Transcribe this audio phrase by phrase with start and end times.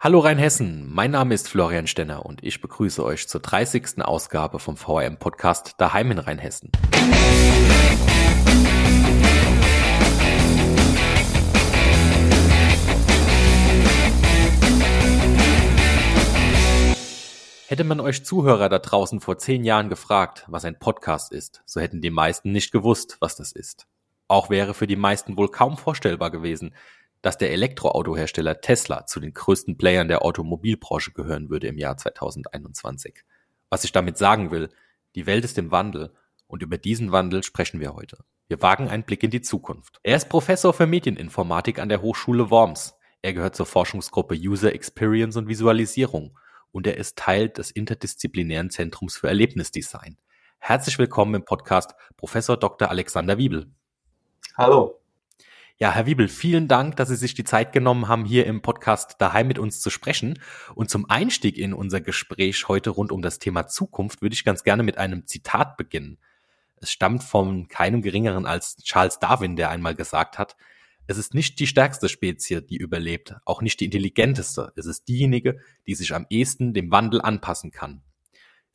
[0.00, 4.00] Hallo Rheinhessen, mein Name ist Florian Stenner und ich begrüße euch zur 30.
[4.00, 6.70] Ausgabe vom VRM Podcast Daheim in Rheinhessen.
[17.66, 21.80] Hätte man euch Zuhörer da draußen vor zehn Jahren gefragt, was ein Podcast ist, so
[21.80, 23.88] hätten die meisten nicht gewusst, was das ist.
[24.28, 26.72] Auch wäre für die meisten wohl kaum vorstellbar gewesen,
[27.22, 33.24] dass der Elektroautohersteller Tesla zu den größten Playern der Automobilbranche gehören würde im Jahr 2021.
[33.70, 34.68] Was ich damit sagen will,
[35.14, 36.14] die Welt ist im Wandel
[36.46, 38.18] und über diesen Wandel sprechen wir heute.
[38.46, 39.98] Wir wagen einen Blick in die Zukunft.
[40.02, 42.94] Er ist Professor für Medieninformatik an der Hochschule Worms.
[43.20, 46.38] Er gehört zur Forschungsgruppe User Experience und Visualisierung
[46.70, 50.16] und er ist Teil des interdisziplinären Zentrums für Erlebnisdesign.
[50.58, 52.88] Herzlich willkommen im Podcast Professor Dr.
[52.88, 53.70] Alexander Wiebel.
[54.56, 55.00] Hallo.
[55.80, 59.14] Ja, Herr Wiebel, vielen Dank, dass Sie sich die Zeit genommen haben, hier im Podcast
[59.20, 60.40] daheim mit uns zu sprechen.
[60.74, 64.64] Und zum Einstieg in unser Gespräch heute rund um das Thema Zukunft würde ich ganz
[64.64, 66.18] gerne mit einem Zitat beginnen.
[66.80, 70.56] Es stammt von keinem geringeren als Charles Darwin, der einmal gesagt hat,
[71.06, 74.72] es ist nicht die stärkste Spezie, die überlebt, auch nicht die intelligenteste.
[74.74, 78.02] Es ist diejenige, die sich am ehesten dem Wandel anpassen kann.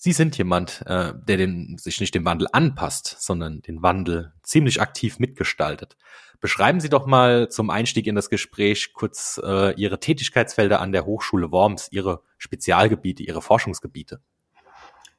[0.04, 4.82] Sie sind jemand, äh, der den, sich nicht dem Wandel anpasst, sondern den Wandel ziemlich
[4.82, 5.96] aktiv mitgestaltet.
[6.42, 11.06] Beschreiben Sie doch mal zum Einstieg in das Gespräch kurz äh, Ihre Tätigkeitsfelder an der
[11.06, 14.20] Hochschule Worms, Ihre Spezialgebiete, Ihre Forschungsgebiete.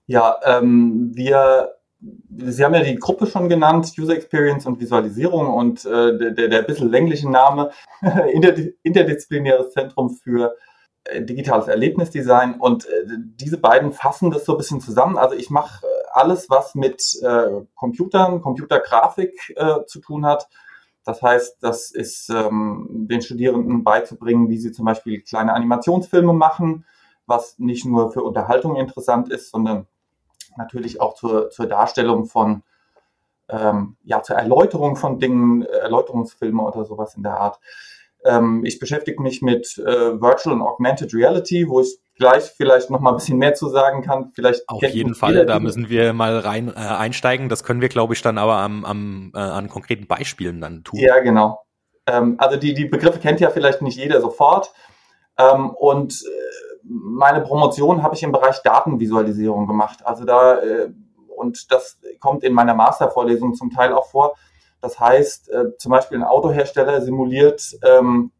[0.07, 1.77] Ja, ähm, wir,
[2.37, 6.59] Sie haben ja die Gruppe schon genannt, User Experience und Visualisierung und äh, der, der
[6.59, 7.71] ein bisschen längliche Name,
[8.83, 10.55] Interdisziplinäres Zentrum für
[11.13, 15.19] digitales Erlebnisdesign und äh, diese beiden fassen das so ein bisschen zusammen.
[15.19, 20.49] Also ich mache äh, alles, was mit äh, Computern, Computergrafik äh, zu tun hat.
[21.05, 26.87] Das heißt, das ist ähm, den Studierenden beizubringen, wie sie zum Beispiel kleine Animationsfilme machen,
[27.27, 29.87] was nicht nur für Unterhaltung interessant ist, sondern
[30.57, 32.63] natürlich auch zur, zur Darstellung von,
[33.51, 37.61] ähm, ja, zur Erläuterung von Dingen, Erläuterungsfilme oder sowas in der Art.
[38.25, 43.01] Ähm, ich beschäftige mich mit äh, Virtual und Augmented Reality, wo ich gleich vielleicht noch
[43.01, 44.33] mal ein bisschen mehr zu sagen kann.
[44.35, 47.49] Vielleicht auf jeden Fall, da müssen wir mal rein äh, einsteigen.
[47.49, 51.01] Das können wir, glaube ich, dann aber am, am äh, an konkreten Beispielen dann tun.
[51.01, 51.61] Ja, genau.
[52.07, 54.73] Ähm, also die die Begriffe kennt ja vielleicht nicht jeder sofort.
[55.39, 60.07] Ähm, und äh, meine Promotion habe ich im Bereich Datenvisualisierung gemacht.
[60.07, 60.91] Also da äh,
[61.37, 64.37] und das kommt in meiner Mastervorlesung zum Teil auch vor.
[64.85, 68.33] Das heißt, äh, zum Beispiel ein Autohersteller simuliert ähm,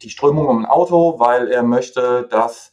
[0.00, 2.72] die Strömung um ein Auto, weil er möchte, dass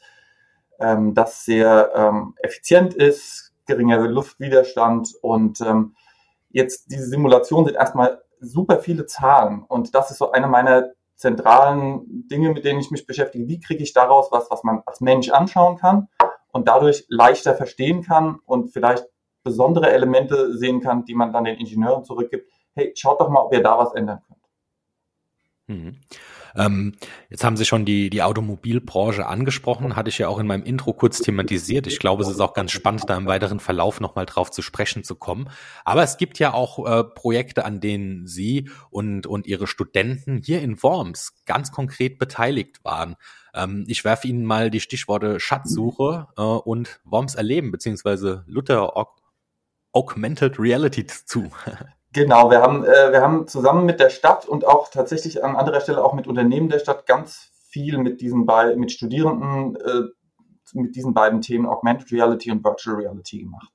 [0.79, 5.97] ähm, das sehr ähm, effizient ist, geringere Luftwiderstand und ähm,
[6.49, 12.25] jetzt diese Simulationen sind erstmal super viele Zahlen und das ist so eine meiner zentralen
[12.29, 13.49] Dinge, mit denen ich mich beschäftige.
[13.49, 16.07] Wie kriege ich daraus was, was man als Mensch anschauen kann
[16.53, 19.05] und dadurch leichter verstehen kann und vielleicht
[19.43, 23.53] besondere Elemente sehen kann, die man dann den Ingenieuren zurückgibt, hey, schaut doch mal, ob
[23.53, 24.39] ihr da was ändern könnt.
[25.67, 25.97] Mhm.
[26.55, 26.95] Ähm,
[27.29, 30.93] jetzt haben Sie schon die, die Automobilbranche angesprochen, hatte ich ja auch in meinem Intro
[30.93, 31.85] kurz thematisiert.
[31.85, 35.03] Ich glaube, es ist auch ganz spannend, da im weiteren Verlauf nochmal drauf zu sprechen
[35.03, 35.49] zu kommen.
[35.85, 40.61] Aber es gibt ja auch äh, Projekte, an denen Sie und, und Ihre Studenten hier
[40.61, 43.15] in Worms ganz konkret beteiligt waren.
[43.53, 48.91] Ähm, ich werfe Ihnen mal die Stichworte Schatzsuche äh, und Worms erleben, beziehungsweise Luther
[49.91, 51.51] Augmented Reality zu.
[52.11, 55.79] Genau, wir haben, äh, wir haben zusammen mit der Stadt und auch tatsächlich an anderer
[55.79, 60.09] Stelle auch mit Unternehmen der Stadt ganz viel mit diesen beiden, mit Studierenden, äh,
[60.73, 63.69] mit diesen beiden Themen Augmented Reality und Virtual Reality gemacht.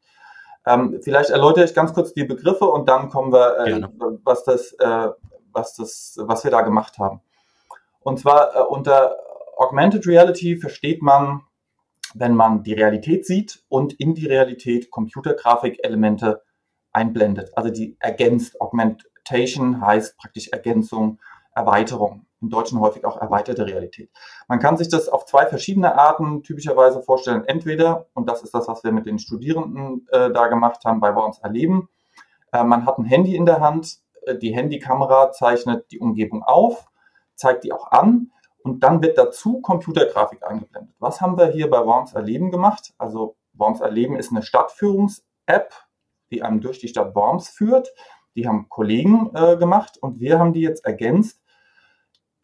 [0.66, 3.82] Ähm, vielleicht erläutere ich ganz kurz die Begriffe und dann kommen wir, äh,
[4.24, 5.08] was das, äh,
[5.52, 7.20] was das, was wir da gemacht haben.
[8.00, 9.16] Und zwar äh, unter
[9.56, 11.42] Augmented Reality versteht man,
[12.14, 16.42] wenn man die Realität sieht und in die Realität Computergrafik-Elemente
[16.94, 17.50] einblendet.
[17.56, 18.60] Also die ergänzt.
[18.60, 21.19] Augmentation heißt praktisch Ergänzung,
[21.55, 22.27] Erweiterung.
[22.41, 24.10] Im Deutschen häufig auch erweiterte Realität.
[24.49, 27.44] Man kann sich das auf zwei verschiedene Arten typischerweise vorstellen.
[27.46, 31.11] Entweder, und das ist das, was wir mit den Studierenden äh, da gemacht haben, bei
[31.11, 31.88] uns erleben,
[32.52, 36.90] äh, man hat ein Handy in der Hand, äh, die Handykamera zeichnet die Umgebung auf,
[37.35, 38.31] zeigt die auch an
[38.62, 40.94] und dann wird dazu Computergrafik eingeblendet.
[40.99, 42.94] Was haben wir hier bei Worms Erleben gemacht?
[42.99, 45.73] Also Worms Erleben ist eine Stadtführungs-App,
[46.31, 47.93] die einem durch die Stadt Worms führt.
[48.35, 51.41] Die haben Kollegen äh, gemacht und wir haben die jetzt ergänzt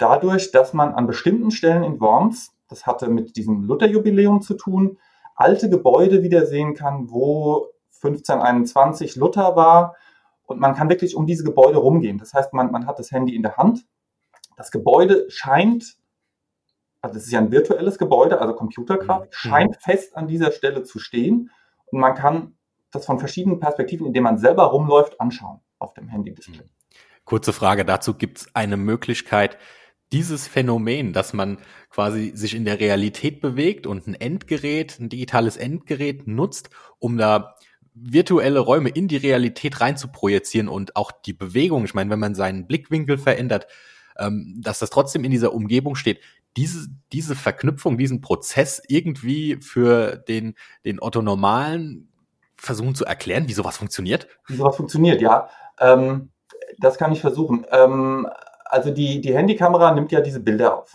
[0.00, 4.98] dadurch, dass man an bestimmten Stellen in Worms, das hatte mit diesem Lutherjubiläum zu tun,
[5.34, 7.68] alte Gebäude wiedersehen kann, wo
[8.02, 9.96] 1521 Luther war
[10.46, 12.18] und man kann wirklich um diese Gebäude rumgehen.
[12.18, 13.84] Das heißt, man, man hat das Handy in der Hand.
[14.56, 15.96] Das Gebäude scheint
[17.02, 19.48] also es ist ja ein virtuelles Gebäude, also Computergrafik, mhm.
[19.48, 21.50] scheint fest an dieser Stelle zu stehen
[21.86, 22.58] und man kann
[22.90, 26.64] das von verschiedenen Perspektiven, indem man selber rumläuft, anschauen auf dem Handy-Display.
[26.64, 26.70] Mhm.
[27.24, 29.58] Kurze Frage dazu, gibt es eine Möglichkeit,
[30.12, 31.58] dieses Phänomen, dass man
[31.88, 37.54] quasi sich in der Realität bewegt und ein Endgerät, ein digitales Endgerät nutzt, um da
[37.94, 42.18] virtuelle Räume in die Realität rein zu projizieren und auch die Bewegung, ich meine, wenn
[42.18, 43.66] man seinen Blickwinkel verändert,
[44.18, 46.20] ähm, dass das trotzdem in dieser Umgebung steht.
[46.56, 50.54] Diese, diese Verknüpfung, diesen Prozess irgendwie für den,
[50.84, 52.09] den Otto Normalen
[52.60, 54.28] versuchen zu erklären, wie sowas funktioniert?
[54.46, 55.48] Wie sowas funktioniert, ja.
[55.80, 56.30] Ähm,
[56.78, 57.66] das kann ich versuchen.
[57.70, 58.28] Ähm,
[58.64, 60.92] also die, die Handykamera nimmt ja diese Bilder auf.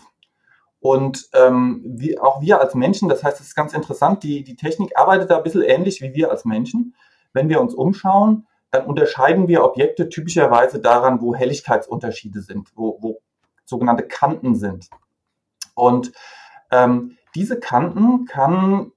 [0.80, 4.56] Und ähm, wie, auch wir als Menschen, das heißt, es ist ganz interessant, die, die
[4.56, 6.94] Technik arbeitet da ein bisschen ähnlich wie wir als Menschen.
[7.32, 13.20] Wenn wir uns umschauen, dann unterscheiden wir Objekte typischerweise daran, wo Helligkeitsunterschiede sind, wo, wo
[13.64, 14.88] sogenannte Kanten sind.
[15.74, 16.12] Und
[16.70, 18.92] ähm, diese Kanten kann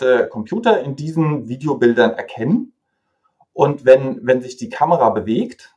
[0.00, 2.72] der Computer in diesen Videobildern erkennen.
[3.52, 5.74] Und wenn, wenn sich die Kamera bewegt,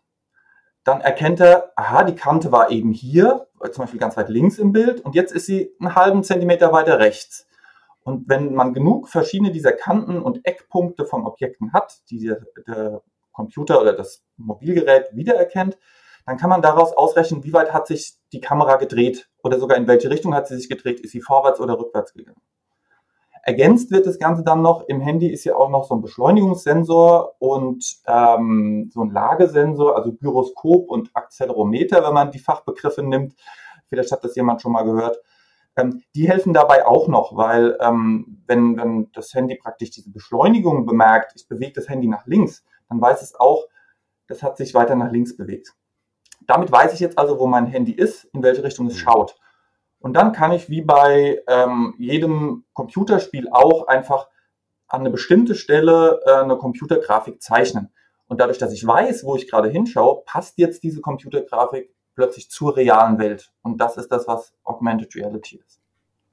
[0.84, 4.72] dann erkennt er, aha, die Kante war eben hier, zum Beispiel ganz weit links im
[4.72, 7.48] Bild, und jetzt ist sie einen halben Zentimeter weiter rechts.
[8.04, 13.02] Und wenn man genug verschiedene dieser Kanten und Eckpunkte von Objekten hat, die der, der
[13.32, 15.78] Computer oder das Mobilgerät wiedererkennt,
[16.28, 19.88] dann kann man daraus ausrechnen, wie weit hat sich die Kamera gedreht oder sogar in
[19.88, 22.42] welche Richtung hat sie sich gedreht, ist sie vorwärts oder rückwärts gegangen.
[23.48, 27.36] Ergänzt wird das Ganze dann noch, im Handy ist ja auch noch so ein Beschleunigungssensor
[27.38, 33.36] und ähm, so ein Lagesensor, also Gyroskop und Accelerometer, wenn man die Fachbegriffe nimmt.
[33.88, 35.20] Vielleicht hat das jemand schon mal gehört.
[35.76, 40.88] Ähm, die helfen dabei auch noch, weil ähm, wenn, wenn das Handy praktisch diese Beschleunigung
[40.88, 43.66] bemerkt, ich bewege das Handy nach links, dann weiß es auch,
[44.26, 45.76] das hat sich weiter nach links bewegt.
[46.48, 49.00] Damit weiß ich jetzt also, wo mein Handy ist, in welche Richtung es mhm.
[49.00, 49.36] schaut.
[50.06, 54.30] Und dann kann ich wie bei ähm, jedem Computerspiel auch einfach
[54.88, 57.92] an eine bestimmte Stelle äh, eine Computergrafik zeichnen.
[58.28, 62.78] Und dadurch, dass ich weiß, wo ich gerade hinschaue, passt jetzt diese Computergrafik plötzlich zur
[62.78, 63.52] realen Welt.
[63.64, 65.82] Und das ist das, was Augmented Reality ist.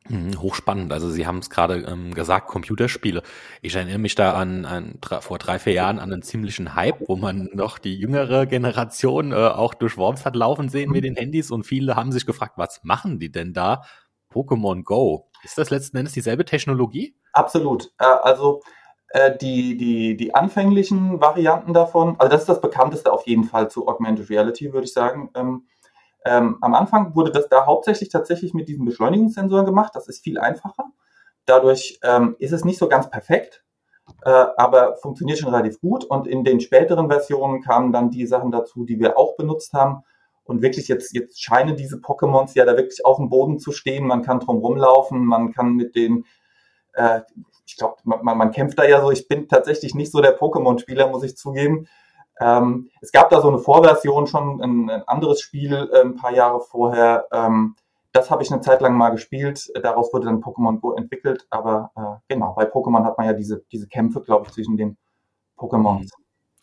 [0.08, 0.92] Mhm, hochspannend.
[0.92, 3.22] Also Sie haben es gerade ähm, gesagt, Computerspiele.
[3.60, 7.16] Ich erinnere mich da an, an vor drei, vier Jahren an einen ziemlichen Hype, wo
[7.16, 11.50] man noch die jüngere Generation äh, auch durch Worms hat laufen sehen mit den Handys
[11.50, 13.82] und viele haben sich gefragt, was machen die denn da?
[14.32, 15.28] Pokémon Go.
[15.44, 17.14] Ist das letzten Endes dieselbe Technologie?
[17.32, 17.92] Absolut.
[17.98, 18.62] Äh, also
[19.08, 23.70] äh, die, die, die anfänglichen Varianten davon, also das ist das bekannteste auf jeden Fall
[23.70, 25.30] zu Augmented Reality, würde ich sagen.
[25.34, 25.66] Ähm,
[26.24, 29.92] ähm, am Anfang wurde das da hauptsächlich tatsächlich mit diesen Beschleunigungssensoren gemacht.
[29.94, 30.84] Das ist viel einfacher.
[31.46, 33.64] Dadurch ähm, ist es nicht so ganz perfekt,
[34.24, 36.04] äh, aber funktioniert schon relativ gut.
[36.04, 40.04] Und in den späteren Versionen kamen dann die Sachen dazu, die wir auch benutzt haben.
[40.44, 44.06] Und wirklich jetzt, jetzt scheinen diese Pokémons ja da wirklich auf dem Boden zu stehen.
[44.06, 46.24] Man kann drum rumlaufen, man kann mit den,
[46.94, 47.20] äh,
[47.66, 49.10] ich glaube, man, man kämpft da ja so.
[49.10, 51.86] Ich bin tatsächlich nicht so der Pokémon-Spieler, muss ich zugeben.
[52.42, 56.32] Ähm, es gab da so eine Vorversion schon, ein, ein anderes Spiel äh, ein paar
[56.32, 57.26] Jahre vorher.
[57.32, 57.76] Ähm,
[58.12, 59.72] das habe ich eine Zeit lang mal gespielt.
[59.82, 61.46] Daraus wurde dann Pokémon Go entwickelt.
[61.50, 64.96] Aber äh, genau, bei Pokémon hat man ja diese, diese Kämpfe, glaube ich, zwischen den
[65.56, 66.10] Pokémons.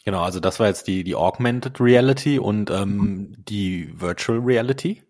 [0.06, 5.04] Genau, also das war jetzt die, die Augmented Reality und ähm, die Virtual Reality.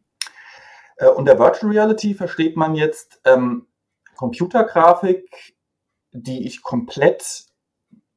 [0.98, 3.68] Äh, unter Virtual Reality versteht man jetzt ähm,
[4.16, 5.56] Computergrafik,
[6.12, 7.46] die ich komplett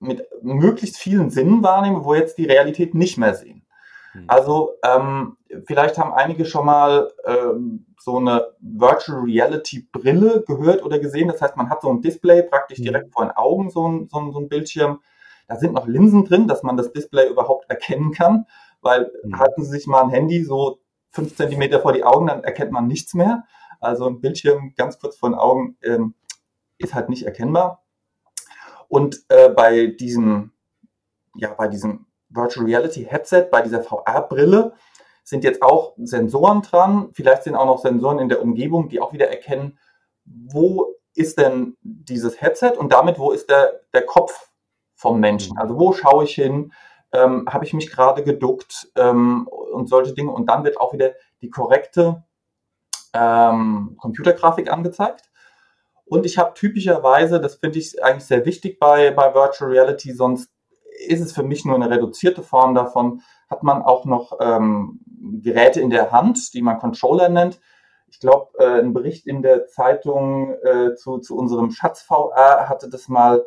[0.02, 3.64] mit möglichst vielen Sinnen wahrnehme, wo jetzt die Realität nicht mehr sehen.
[4.12, 4.24] Hm.
[4.26, 10.98] Also ähm, vielleicht haben einige schon mal ähm, so eine Virtual Reality Brille gehört oder
[10.98, 11.28] gesehen.
[11.28, 12.84] Das heißt, man hat so ein Display praktisch hm.
[12.84, 15.00] direkt vor den Augen, so ein, so ein, so ein Bildschirm.
[15.48, 18.46] Da sind noch Linsen drin, dass man das Display überhaupt erkennen kann,
[18.80, 19.38] weil mhm.
[19.38, 20.78] halten Sie sich mal ein Handy so
[21.10, 23.44] fünf Zentimeter vor die Augen, dann erkennt man nichts mehr.
[23.80, 26.14] Also ein Bildschirm ganz kurz vor den Augen ähm,
[26.78, 27.81] ist halt nicht erkennbar.
[28.92, 30.52] Und äh, bei diesem,
[31.34, 34.74] ja, bei diesem Virtual Reality Headset, bei dieser VR-Brille,
[35.24, 37.08] sind jetzt auch Sensoren dran.
[37.14, 39.78] Vielleicht sind auch noch Sensoren in der Umgebung, die auch wieder erkennen,
[40.26, 44.50] wo ist denn dieses Headset und damit, wo ist der, der Kopf
[44.94, 45.56] vom Menschen?
[45.56, 46.74] Also wo schaue ich hin?
[47.12, 50.32] Ähm, Habe ich mich gerade geduckt ähm, und solche Dinge?
[50.32, 52.24] Und dann wird auch wieder die korrekte
[53.14, 55.31] ähm, Computergrafik angezeigt.
[56.12, 60.50] Und ich habe typischerweise, das finde ich eigentlich sehr wichtig bei, bei Virtual Reality, sonst
[61.08, 65.00] ist es für mich nur eine reduzierte Form davon, hat man auch noch ähm,
[65.42, 67.60] Geräte in der Hand, die man Controller nennt.
[68.08, 72.90] Ich glaube, äh, ein Bericht in der Zeitung äh, zu, zu unserem Schatz VR hatte
[72.90, 73.46] das mal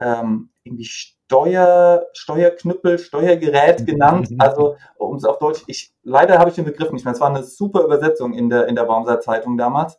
[0.00, 4.30] ähm, irgendwie Steuer, Steuerknüppel, Steuergerät genannt.
[4.38, 7.12] Also, um es auf Deutsch, ich, leider habe ich den Begriff nicht mehr.
[7.12, 9.98] Es war eine super Übersetzung in der, in der Baumseit Zeitung damals.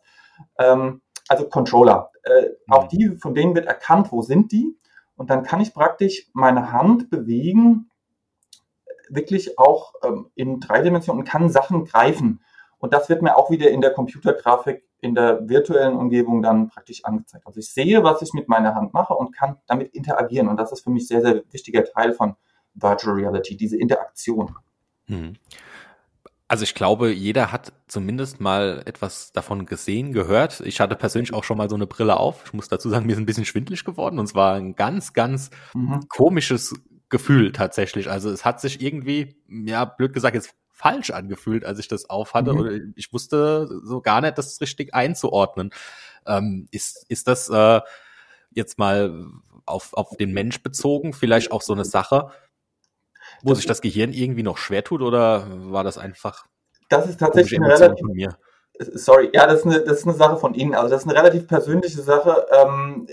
[0.58, 2.10] Ähm, also Controller.
[2.22, 2.72] Äh, mhm.
[2.72, 4.76] Auch die, von denen wird erkannt, wo sind die.
[5.16, 7.90] Und dann kann ich praktisch meine Hand bewegen,
[9.08, 12.40] wirklich auch ähm, in drei Dimensionen und kann Sachen greifen.
[12.78, 17.04] Und das wird mir auch wieder in der Computergrafik in der virtuellen Umgebung dann praktisch
[17.04, 17.46] angezeigt.
[17.46, 20.48] Also ich sehe, was ich mit meiner Hand mache und kann damit interagieren.
[20.48, 22.36] Und das ist für mich sehr, sehr wichtiger Teil von
[22.74, 24.54] Virtual Reality, diese Interaktion.
[25.06, 25.34] Mhm.
[26.46, 30.60] Also ich glaube, jeder hat zumindest mal etwas davon gesehen, gehört.
[30.60, 32.42] Ich hatte persönlich auch schon mal so eine Brille auf.
[32.46, 35.14] Ich muss dazu sagen, mir ist ein bisschen schwindlig geworden und es war ein ganz,
[35.14, 36.00] ganz mhm.
[36.08, 36.74] komisches
[37.08, 38.10] Gefühl tatsächlich.
[38.10, 42.52] Also es hat sich irgendwie, ja, blöd gesagt, jetzt falsch angefühlt, als ich das aufhatte.
[42.52, 42.58] Mhm.
[42.58, 45.70] Oder ich wusste so gar nicht, das richtig einzuordnen.
[46.26, 47.80] Ähm, ist, ist das äh,
[48.50, 49.26] jetzt mal
[49.66, 52.30] auf, auf den Mensch bezogen vielleicht auch so eine Sache,
[53.44, 56.46] wo sich das Gehirn irgendwie noch schwer tut oder war das einfach?
[56.88, 58.06] Das ist tatsächlich eine relativ,
[58.94, 60.74] sorry, ja, das ist, eine, das ist eine Sache von Ihnen.
[60.74, 62.46] Also das ist eine relativ persönliche Sache.
[62.50, 63.06] Ähm,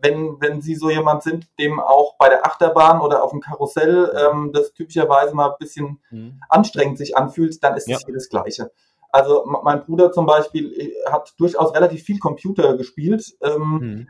[0.00, 4.10] wenn, wenn Sie so jemand sind, dem auch bei der Achterbahn oder auf dem Karussell
[4.16, 6.40] ähm, das typischerweise mal ein bisschen mhm.
[6.48, 7.98] anstrengend sich anfühlt, dann ist es ja.
[8.04, 8.70] hier das Gleiche.
[9.10, 13.34] Also mein Bruder zum Beispiel äh, hat durchaus relativ viel Computer gespielt.
[13.42, 14.08] Ähm, mhm.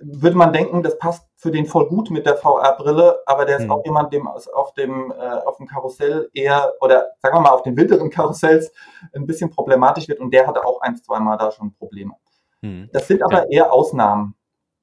[0.00, 3.64] Würde man denken, das passt für den voll gut mit der VR-Brille, aber der ist
[3.64, 3.72] mhm.
[3.72, 7.62] auch jemand, dem auf dem, äh, auf dem Karussell eher, oder sagen wir mal, auf
[7.62, 8.72] den wilderen Karussells
[9.14, 12.14] ein bisschen problematisch wird und der hatte auch ein, zwei Mal da schon Probleme.
[12.62, 12.88] Mhm.
[12.92, 13.64] Das sind aber ja.
[13.64, 14.34] eher Ausnahmen.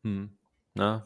[0.04, 0.38] Mhm.
[0.76, 1.04] Na,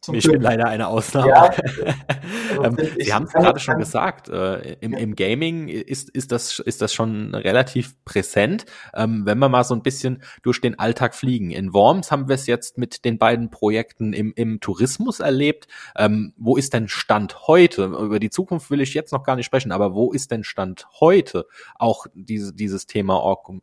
[0.00, 1.28] zum ich bin leider eine Ausnahme.
[1.28, 1.50] Ja,
[2.62, 4.98] ähm, Sie haben es gerade schon gesagt, äh, im, ja.
[4.98, 8.64] im, Gaming ist, ist, das, ist das schon relativ präsent.
[8.94, 11.50] Ähm, wenn wir mal so ein bisschen durch den Alltag fliegen.
[11.50, 15.68] In Worms haben wir es jetzt mit den beiden Projekten im, im Tourismus erlebt.
[15.96, 17.84] Ähm, wo ist denn Stand heute?
[17.84, 20.86] Über die Zukunft will ich jetzt noch gar nicht sprechen, aber wo ist denn Stand
[21.00, 21.46] heute
[21.76, 23.14] auch diese, dieses Thema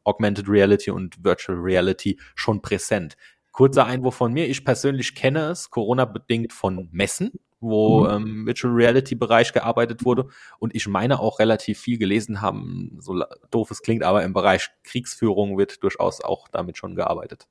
[0.03, 3.15] Augmented Reality und Virtual Reality schon präsent?
[3.55, 4.50] Kurzer Einwurf von mir.
[4.50, 7.31] Ich persönlich kenne es, Corona-bedingt von Messen,
[7.62, 8.09] wo mhm.
[8.09, 10.27] ähm, Virtual Reality Bereich gearbeitet wurde.
[10.59, 14.71] Und ich meine auch relativ viel gelesen haben, so doof es klingt, aber im Bereich
[14.83, 17.47] Kriegsführung wird durchaus auch damit schon gearbeitet.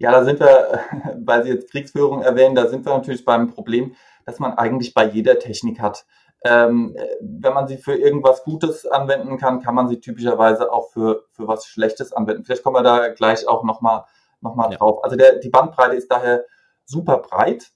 [0.00, 0.80] Ja, da sind wir,
[1.24, 3.94] weil Sie jetzt Kriegsführung erwähnen, da sind wir natürlich beim Problem,
[4.26, 6.04] dass man eigentlich bei jeder Technik hat.
[6.44, 11.26] Ähm, wenn man sie für irgendwas Gutes anwenden kann, kann man sie typischerweise auch für,
[11.30, 12.42] für was Schlechtes anwenden.
[12.42, 14.06] Vielleicht kommen wir da gleich auch nochmal
[14.42, 14.78] nochmal ja.
[14.78, 15.02] drauf.
[15.04, 16.44] Also der, die Bandbreite ist daher
[16.84, 17.70] super breit.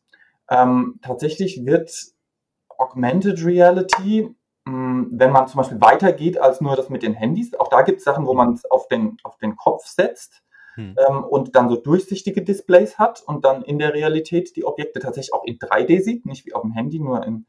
[0.50, 1.90] Ähm, tatsächlich wird
[2.78, 7.54] Augmented Reality, mh, hm, wenn man zum Beispiel weitergeht als nur das mit den Handys,
[7.54, 10.42] auch da gibt es Sachen, wo man es auf den, auf den Kopf setzt
[10.74, 10.96] hm.
[11.08, 15.34] ähm, und dann so durchsichtige Displays hat und dann in der Realität die Objekte tatsächlich
[15.34, 17.46] auch in 3D sieht, nicht wie auf dem Handy, nur in,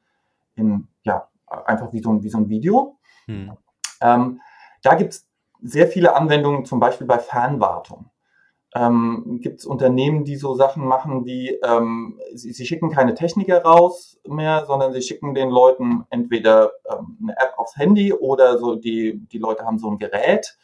[0.56, 2.98] in ja, einfach wie so ein, wie so ein Video.
[3.26, 3.58] Hm.
[4.02, 4.42] Ähm,
[4.82, 5.28] da gibt es
[5.62, 8.10] sehr viele Anwendungen, zum Beispiel bei Fernwartung
[8.76, 13.64] ähm, gibt es Unternehmen, die so Sachen machen wie, ähm, sie, sie, schicken keine Techniker
[13.64, 18.76] raus mehr, sondern sie schicken den Leuten entweder ähm, eine App aufs Handy oder so,
[18.76, 20.58] die, die Leute haben so ein Gerät,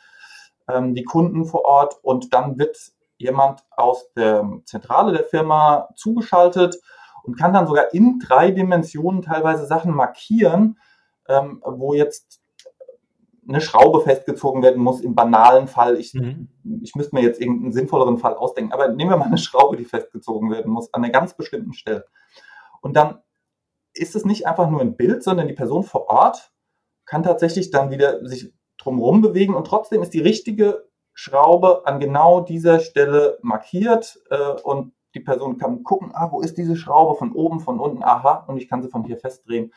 [0.67, 2.77] ähm, die Kunden vor Ort und dann wird
[3.17, 6.81] jemand aus der Zentrale der Firma zugeschaltet
[7.24, 10.77] und kann dann sogar in drei Dimensionen teilweise Sachen markieren,
[11.29, 12.42] ähm, wo jetzt
[13.47, 15.97] eine Schraube festgezogen werden muss, im banalen Fall.
[15.97, 16.50] Ich, mhm.
[16.81, 19.85] ich müsste mir jetzt irgendeinen sinnvolleren Fall ausdenken, aber nehmen wir mal eine Schraube, die
[19.85, 22.05] festgezogen werden muss, an einer ganz bestimmten Stelle.
[22.81, 23.19] Und dann
[23.93, 26.51] ist es nicht einfach nur ein Bild, sondern die Person vor Ort
[27.05, 32.41] kann tatsächlich dann wieder sich drumherum bewegen und trotzdem ist die richtige Schraube an genau
[32.41, 37.33] dieser Stelle markiert äh, und die Person kann gucken, ah, wo ist diese Schraube von
[37.33, 39.71] oben, von unten, aha, und ich kann sie von hier festdrehen.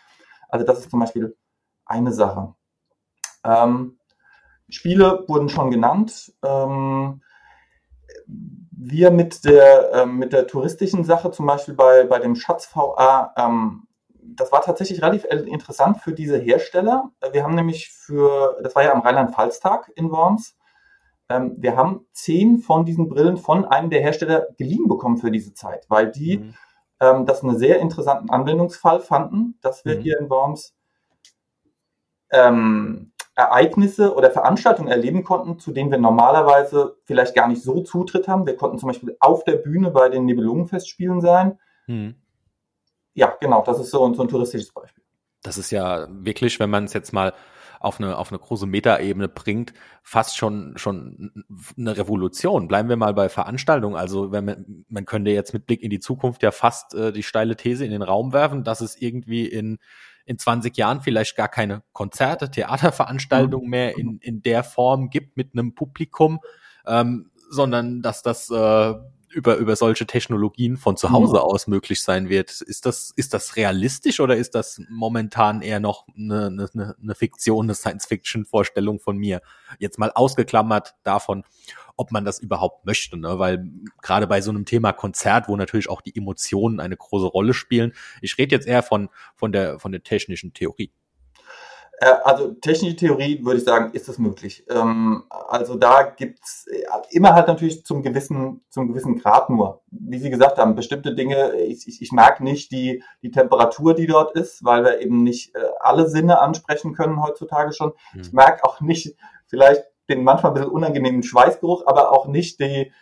[0.49, 1.37] Also das ist zum Beispiel
[1.85, 2.55] eine Sache.
[3.47, 3.99] Ähm,
[4.69, 6.33] Spiele wurden schon genannt.
[6.45, 7.23] Ähm,
[8.27, 13.33] wir mit der, äh, mit der touristischen Sache, zum Beispiel bei, bei dem Schatz VA,
[13.37, 13.87] ähm,
[14.21, 17.11] das war tatsächlich relativ interessant für diese Hersteller.
[17.33, 20.57] Wir haben nämlich für, das war ja am Rheinland-Pfalz-Tag in Worms,
[21.29, 25.55] ähm, wir haben zehn von diesen Brillen von einem der Hersteller geliehen bekommen für diese
[25.55, 26.55] Zeit, weil die mhm.
[27.01, 30.03] ähm, das einen sehr interessanten Anwendungsfall fanden, dass wir mhm.
[30.03, 30.75] hier in Worms
[32.31, 38.29] ähm, Ereignisse oder Veranstaltungen erleben konnten, zu denen wir normalerweise vielleicht gar nicht so Zutritt
[38.29, 38.47] haben.
[38.47, 41.59] Wir konnten zum Beispiel auf der Bühne bei den Nibelungenfestspielen sein.
[41.85, 42.15] Hm.
[43.13, 45.05] Ja, genau, das ist so, so ein touristisches Beispiel.
[45.43, 47.35] Das ist ja wirklich, wenn man es jetzt mal
[47.79, 51.45] auf eine, auf eine große Metaebene bringt, fast schon, schon
[51.77, 52.69] eine Revolution.
[52.69, 53.97] Bleiben wir mal bei Veranstaltungen.
[53.97, 57.23] Also wenn man, man könnte jetzt mit Blick in die Zukunft ja fast äh, die
[57.23, 59.79] steile These in den Raum werfen, dass es irgendwie in
[60.27, 63.71] in 20 Jahren vielleicht gar keine Konzerte, Theaterveranstaltungen mhm.
[63.71, 66.41] mehr in, in der Form gibt mit einem Publikum.
[66.87, 68.95] ähm, sondern dass das äh,
[69.37, 71.41] über, über solche Technologien von zu Hause mhm.
[71.41, 72.63] aus möglich sein wird.
[72.63, 77.67] Ist das, ist das realistisch oder ist das momentan eher noch eine, eine, eine Fiktion,
[77.67, 79.43] eine Science-Fiction-Vorstellung von mir?
[79.79, 81.45] Jetzt mal ausgeklammert davon,
[81.97, 83.39] ob man das überhaupt möchte, ne?
[83.39, 87.53] weil gerade bei so einem Thema Konzert, wo natürlich auch die Emotionen eine große Rolle
[87.53, 90.93] spielen, ich rede jetzt eher von, von, der, von der technischen Theorie.
[91.99, 94.65] Äh, also technische Theorie würde ich sagen, ist es möglich.
[94.69, 99.83] Ähm, also da gibt's äh, immer halt natürlich zum gewissen, zum gewissen Grad nur.
[99.91, 104.07] Wie Sie gesagt haben, bestimmte Dinge, ich, ich, ich mag nicht die, die Temperatur, die
[104.07, 107.93] dort ist, weil wir eben nicht äh, alle Sinne ansprechen können heutzutage schon.
[108.13, 108.21] Mhm.
[108.21, 112.93] Ich mag auch nicht vielleicht den manchmal ein bisschen unangenehmen Schweißgeruch, aber auch nicht die.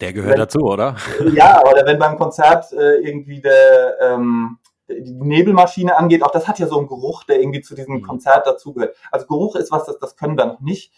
[0.00, 0.96] Der gehört wenn, dazu, oder?
[1.32, 6.58] Ja, oder wenn beim Konzert äh, irgendwie der, ähm, die Nebelmaschine angeht, auch das hat
[6.58, 8.02] ja so einen Geruch, der irgendwie zu diesem mhm.
[8.02, 8.96] Konzert dazugehört.
[9.10, 10.92] Also Geruch ist was, das, das können wir noch nicht.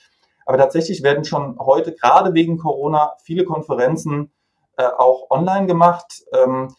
[0.44, 4.32] Aber tatsächlich werden schon heute, gerade wegen Corona, viele Konferenzen
[4.76, 6.22] äh, auch online gemacht.
[6.32, 6.74] Ähm,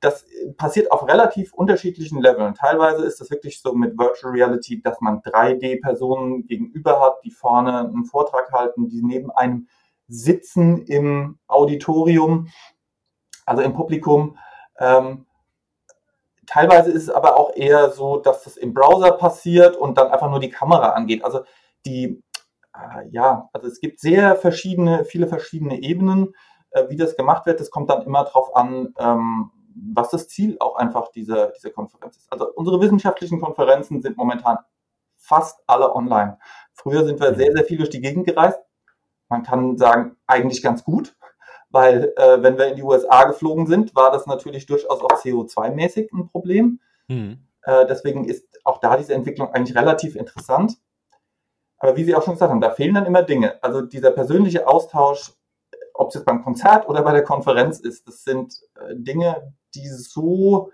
[0.00, 0.24] das
[0.56, 2.54] passiert auf relativ unterschiedlichen Leveln.
[2.54, 7.80] Teilweise ist das wirklich so mit Virtual Reality, dass man 3D-Personen gegenüber hat, die vorne
[7.80, 9.66] einen Vortrag halten, die neben einem
[10.06, 12.48] sitzen im Auditorium,
[13.44, 14.38] also im Publikum.
[14.78, 15.26] Ähm,
[16.48, 20.30] teilweise ist es aber auch eher so, dass das im Browser passiert und dann einfach
[20.30, 21.22] nur die Kamera angeht.
[21.24, 21.42] Also
[21.84, 22.22] die,
[22.74, 26.34] äh, ja, also es gibt sehr verschiedene, viele verschiedene Ebenen,
[26.70, 27.60] äh, wie das gemacht wird.
[27.60, 29.50] Das kommt dann immer drauf an, ähm,
[29.94, 32.32] was das Ziel auch einfach dieser, dieser Konferenz ist.
[32.32, 34.58] Also unsere wissenschaftlichen Konferenzen sind momentan
[35.16, 36.38] fast alle online.
[36.72, 38.58] Früher sind wir sehr, sehr viel durch die Gegend gereist.
[39.28, 41.14] Man kann sagen, eigentlich ganz gut,
[41.70, 46.10] weil äh, wenn wir in die USA geflogen sind, war das natürlich durchaus auch CO2-mäßig
[46.12, 46.80] ein Problem.
[47.08, 47.38] Mhm.
[47.62, 50.78] Äh, deswegen ist auch da diese Entwicklung eigentlich relativ interessant.
[51.78, 53.62] Aber wie Sie auch schon gesagt haben, da fehlen dann immer Dinge.
[53.62, 55.32] Also dieser persönliche Austausch,
[55.94, 59.88] ob es jetzt beim Konzert oder bei der Konferenz ist, das sind äh, Dinge, die
[59.88, 60.70] so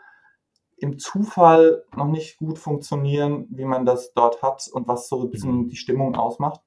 [0.77, 5.31] im Zufall noch nicht gut funktionieren, wie man das dort hat und was so ein
[5.31, 5.69] bisschen mhm.
[5.69, 6.61] die Stimmung ausmacht.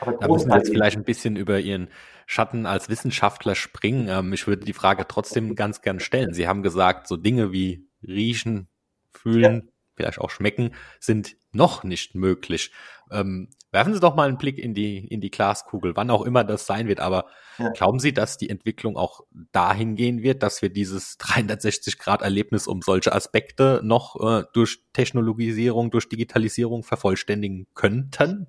[0.00, 1.88] Da müssen wir jetzt vielleicht ein bisschen über Ihren
[2.26, 4.08] Schatten als Wissenschaftler springen.
[4.08, 6.34] Ähm, ich würde die Frage trotzdem ganz gern stellen.
[6.34, 8.68] Sie haben gesagt, so Dinge wie riechen,
[9.12, 9.72] fühlen, ja.
[9.96, 12.70] vielleicht auch schmecken, sind noch nicht möglich.
[13.10, 16.44] Ähm, werfen Sie doch mal einen Blick in die, in die Glaskugel, wann auch immer
[16.44, 17.00] das sein wird.
[17.00, 17.26] Aber
[17.58, 17.70] ja.
[17.70, 23.12] glauben Sie, dass die Entwicklung auch dahin gehen wird, dass wir dieses 360-Grad-Erlebnis um solche
[23.14, 28.48] Aspekte noch äh, durch Technologisierung, durch Digitalisierung vervollständigen könnten?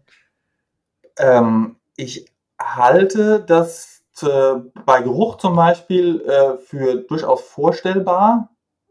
[1.19, 2.25] Ähm, ich
[2.59, 4.55] halte das äh,
[4.85, 8.49] bei Geruch zum Beispiel äh, für durchaus vorstellbar.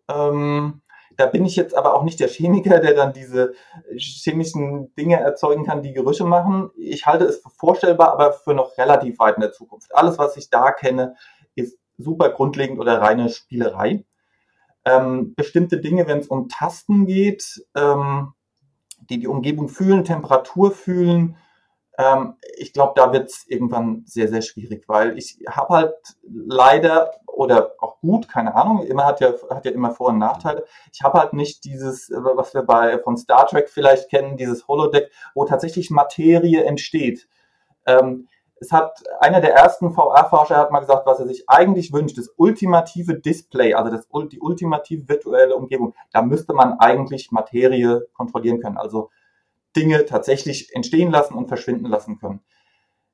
[0.09, 0.83] Ähm,
[1.17, 3.53] da bin ich jetzt aber auch nicht der Chemiker, der dann diese
[3.97, 6.71] chemischen Dinge erzeugen kann, die Gerüche machen.
[6.77, 9.95] Ich halte es für vorstellbar, aber für noch relativ weit in der Zukunft.
[9.97, 11.17] Alles, was ich da kenne,
[11.57, 14.05] ist super grundlegend oder reine Spielerei.
[14.85, 18.33] Ähm, bestimmte Dinge, wenn es um Tasten geht, ähm,
[19.11, 21.37] die die Umgebung fühlen, Temperatur fühlen,
[21.99, 27.11] ähm, ich glaube, da wird es irgendwann sehr, sehr schwierig, weil ich habe halt leider
[27.27, 30.65] oder auch gut, keine Ahnung, immer hat ja, hat ja immer Vor- und Nachteile.
[30.93, 35.11] Ich habe halt nicht dieses, was wir bei von Star Trek vielleicht kennen, dieses Holodeck,
[35.35, 37.29] wo tatsächlich Materie entsteht.
[37.87, 38.29] Ähm,
[38.61, 42.33] es hat einer der ersten VR-Forscher hat mal gesagt, was er sich eigentlich wünscht, das
[42.37, 45.95] ultimative Display, also das, die ultimative virtuelle Umgebung.
[46.13, 48.77] Da müsste man eigentlich Materie kontrollieren können.
[48.77, 49.11] Also
[49.79, 52.41] Dinge tatsächlich entstehen lassen und verschwinden lassen können.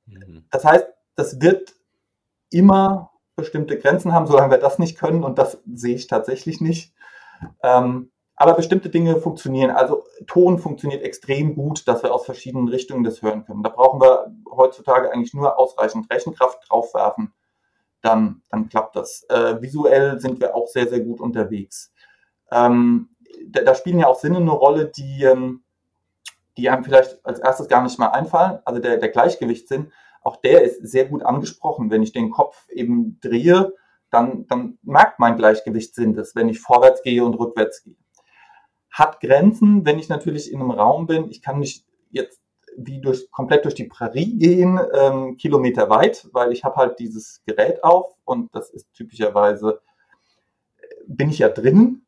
[0.06, 0.46] Mhm.
[0.50, 1.74] Das heißt, das wird
[2.50, 6.94] immer bestimmte Grenzen haben, solange wir das nicht können und das sehe ich tatsächlich nicht.
[7.62, 9.70] Ähm, aber bestimmte Dinge funktionieren.
[9.70, 13.62] Also Ton funktioniert extrem gut, dass wir aus verschiedenen Richtungen das hören können.
[13.62, 17.32] Da brauchen wir heutzutage eigentlich nur ausreichend Rechenkraft draufwerfen.
[18.00, 19.24] Dann, dann klappt das.
[19.28, 21.92] Äh, visuell sind wir auch sehr, sehr gut unterwegs.
[22.50, 23.10] Ähm,
[23.46, 25.63] da, da, spielen ja auch Sinne eine Rolle, die, ähm,
[26.56, 28.58] die einem vielleicht als erstes gar nicht mal einfallen.
[28.64, 31.90] Also der, der Gleichgewichtssinn, auch der ist sehr gut angesprochen.
[31.90, 33.74] Wenn ich den Kopf eben drehe,
[34.10, 37.96] dann, dann merkt mein Gleichgewichtssinn das, wenn ich vorwärts gehe und rückwärts gehe.
[38.90, 41.28] Hat Grenzen, wenn ich natürlich in einem Raum bin.
[41.30, 42.40] Ich kann nicht jetzt
[42.76, 47.42] wie durch komplett durch die Prärie gehen, ähm, Kilometer weit, weil ich habe halt dieses
[47.44, 49.80] Gerät auf und das ist typischerweise,
[50.76, 52.04] äh, bin ich ja drin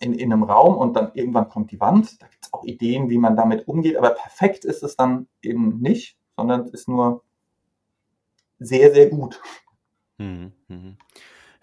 [0.00, 2.20] in, in einem Raum und dann irgendwann kommt die Wand.
[2.22, 6.66] Da auch Ideen, wie man damit umgeht, aber perfekt ist es dann eben nicht, sondern
[6.68, 7.22] ist nur
[8.58, 9.40] sehr, sehr gut.
[10.18, 10.96] Mhm, mhm.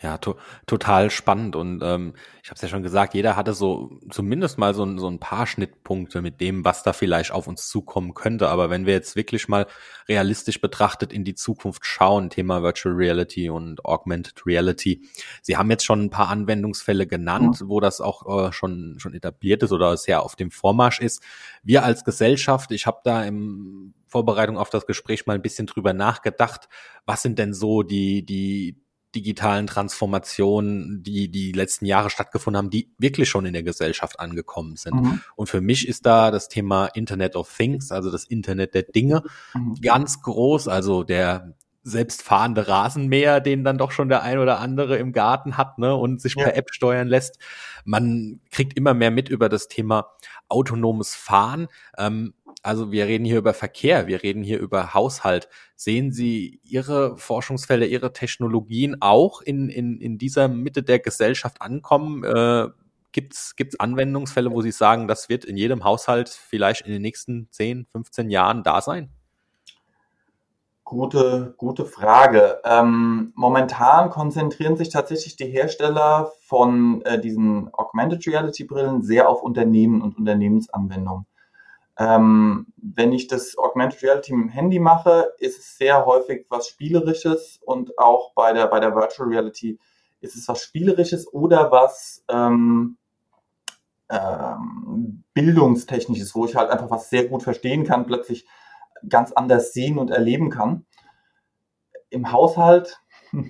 [0.02, 0.36] Ja, to
[0.66, 4.74] total spannend und ähm, ich habe es ja schon gesagt, jeder hatte so zumindest mal
[4.74, 8.50] so, so ein paar Schnittpunkte mit dem, was da vielleicht auf uns zukommen könnte.
[8.50, 9.68] Aber wenn wir jetzt wirklich mal
[10.10, 15.08] realistisch betrachtet in die Zukunft schauen, Thema Virtual Reality und Augmented Reality,
[15.44, 17.70] Sie haben jetzt schon ein paar Anwendungsfälle genannt, mhm.
[17.70, 21.22] wo das auch äh, schon schon etabliert ist oder sehr auf dem Vormarsch ist.
[21.62, 25.94] Wir als Gesellschaft, ich habe da im Vorbereitung auf das Gespräch mal ein bisschen drüber
[25.94, 26.70] nachgedacht,
[27.06, 28.81] was sind denn so die die
[29.15, 34.76] digitalen Transformationen, die die letzten Jahre stattgefunden haben, die wirklich schon in der Gesellschaft angekommen
[34.76, 34.95] sind.
[34.95, 35.21] Mhm.
[35.36, 39.24] Und für mich ist da das Thema Internet of Things, also das Internet der Dinge,
[39.54, 39.76] mhm.
[39.82, 40.67] ganz groß.
[40.67, 45.80] Also der selbstfahrende Rasenmäher, den dann doch schon der ein oder andere im Garten hat,
[45.80, 46.43] ne, und sich ja.
[46.43, 47.39] per App steuern lässt.
[47.86, 50.12] Man kriegt immer mehr mit über das Thema
[50.47, 51.67] autonomes Fahren.
[51.97, 52.34] Ähm,
[52.64, 55.50] also wir reden hier über Verkehr, wir reden hier über Haushalt.
[55.76, 62.24] Sehen Sie Ihre Forschungsfelder, Ihre Technologien auch in, in, in dieser Mitte der Gesellschaft ankommen?
[62.24, 62.70] Äh,
[63.12, 67.50] Gibt es Anwendungsfälle, wo Sie sagen, das wird in jedem Haushalt vielleicht in den nächsten
[67.52, 69.10] 10, 15 Jahren da sein?
[70.92, 72.60] Gute, gute Frage.
[72.66, 79.42] Ähm, momentan konzentrieren sich tatsächlich die Hersteller von äh, diesen Augmented Reality Brillen sehr auf
[79.42, 81.26] Unternehmen und Unternehmensanwendungen.
[81.99, 86.67] Ähm, wenn ich das Augmented Reality mit dem Handy mache, ist es sehr häufig was
[86.67, 89.80] Spielerisches und auch bei der, bei der Virtual Reality
[90.21, 92.97] ist es was Spielerisches oder was ähm,
[94.10, 98.45] ähm, Bildungstechnisches, wo ich halt einfach was sehr gut verstehen kann, plötzlich
[99.08, 100.86] ganz anders sehen und erleben kann.
[102.10, 102.99] Im Haushalt,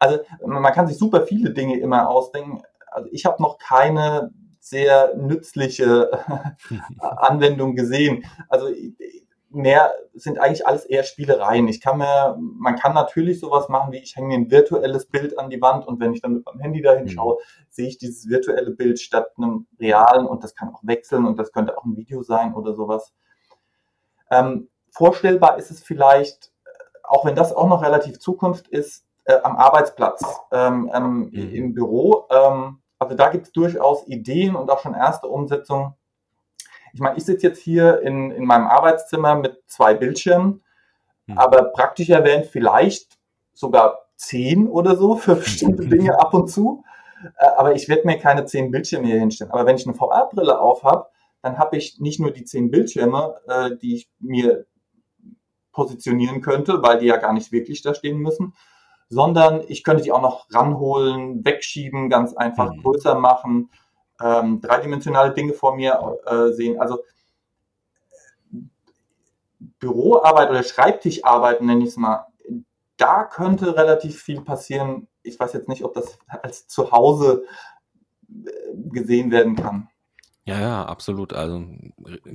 [0.00, 2.62] also man kann sich super viele Dinge immer ausdenken.
[2.90, 4.32] Also ich habe noch keine
[4.68, 6.10] sehr nützliche
[6.98, 8.24] Anwendung gesehen.
[8.48, 8.68] Also
[9.50, 11.68] mehr sind eigentlich alles eher Spielereien.
[11.68, 15.38] Ich kann mir, man kann natürlich sowas machen, wie ich hänge mir ein virtuelles Bild
[15.38, 17.10] an die Wand und wenn ich dann mit meinem Handy dahin mhm.
[17.10, 17.38] schaue,
[17.70, 21.52] sehe ich dieses virtuelle Bild statt einem realen und das kann auch wechseln und das
[21.52, 23.14] könnte auch ein Video sein oder sowas.
[24.30, 26.52] Ähm, vorstellbar ist es vielleicht,
[27.02, 31.54] auch wenn das auch noch relativ Zukunft ist, äh, am Arbeitsplatz, ähm, ähm, mhm.
[31.54, 32.26] im Büro.
[32.30, 35.94] Ähm, also da gibt es durchaus Ideen und auch schon erste Umsetzungen.
[36.92, 40.62] Ich meine, ich sitze jetzt hier in, in meinem Arbeitszimmer mit zwei Bildschirmen,
[41.26, 41.38] mhm.
[41.38, 43.18] aber praktisch erwähnt vielleicht
[43.52, 46.84] sogar zehn oder so für bestimmte Dinge ab und zu.
[47.36, 49.52] Äh, aber ich werde mir keine zehn Bildschirme hier hinstellen.
[49.52, 51.06] Aber wenn ich eine VR-Brille auf habe,
[51.42, 54.66] dann habe ich nicht nur die zehn Bildschirme, äh, die ich mir
[55.72, 58.54] positionieren könnte, weil die ja gar nicht wirklich da stehen müssen,
[59.08, 62.82] sondern ich könnte die auch noch ranholen, wegschieben, ganz einfach mhm.
[62.82, 63.70] größer machen,
[64.22, 66.80] ähm, dreidimensionale Dinge vor mir äh, sehen.
[66.80, 66.98] Also
[69.78, 72.26] Büroarbeit oder Schreibtischarbeit, nenne ich es mal,
[72.96, 75.08] da könnte relativ viel passieren.
[75.22, 77.44] Ich weiß jetzt nicht, ob das als Zuhause
[78.28, 78.50] äh,
[78.90, 79.88] gesehen werden kann.
[80.44, 81.34] Ja, ja, absolut.
[81.34, 81.62] Also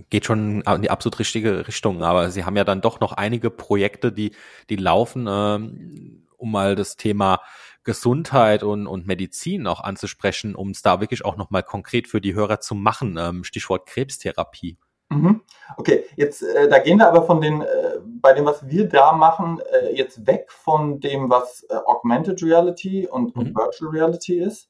[0.09, 2.03] geht schon in die absolut richtige Richtung.
[2.03, 4.33] Aber Sie haben ja dann doch noch einige Projekte, die,
[4.69, 5.25] die laufen.
[5.27, 7.39] Ähm, um mal das Thema
[7.83, 12.35] Gesundheit und, und Medizin auch anzusprechen, um es da wirklich auch nochmal konkret für die
[12.35, 13.17] Hörer zu machen.
[13.17, 14.77] Ähm, Stichwort Krebstherapie.
[15.09, 15.41] Mhm.
[15.77, 19.13] Okay, jetzt äh, da gehen wir aber von den, äh, bei dem, was wir da
[19.13, 23.41] machen, äh, jetzt weg von dem, was äh, Augmented Reality und, mhm.
[23.41, 24.69] und, Virtual Reality ist.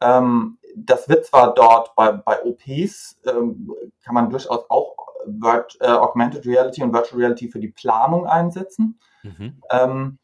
[0.00, 3.72] Ähm, das wird zwar dort bei, bei OPs, ähm,
[4.04, 8.98] kann man durchaus auch Virt, äh, Augmented Reality und Virtual Reality für die Planung einsetzen.
[9.22, 9.62] Mhm.
[9.70, 10.18] Ähm,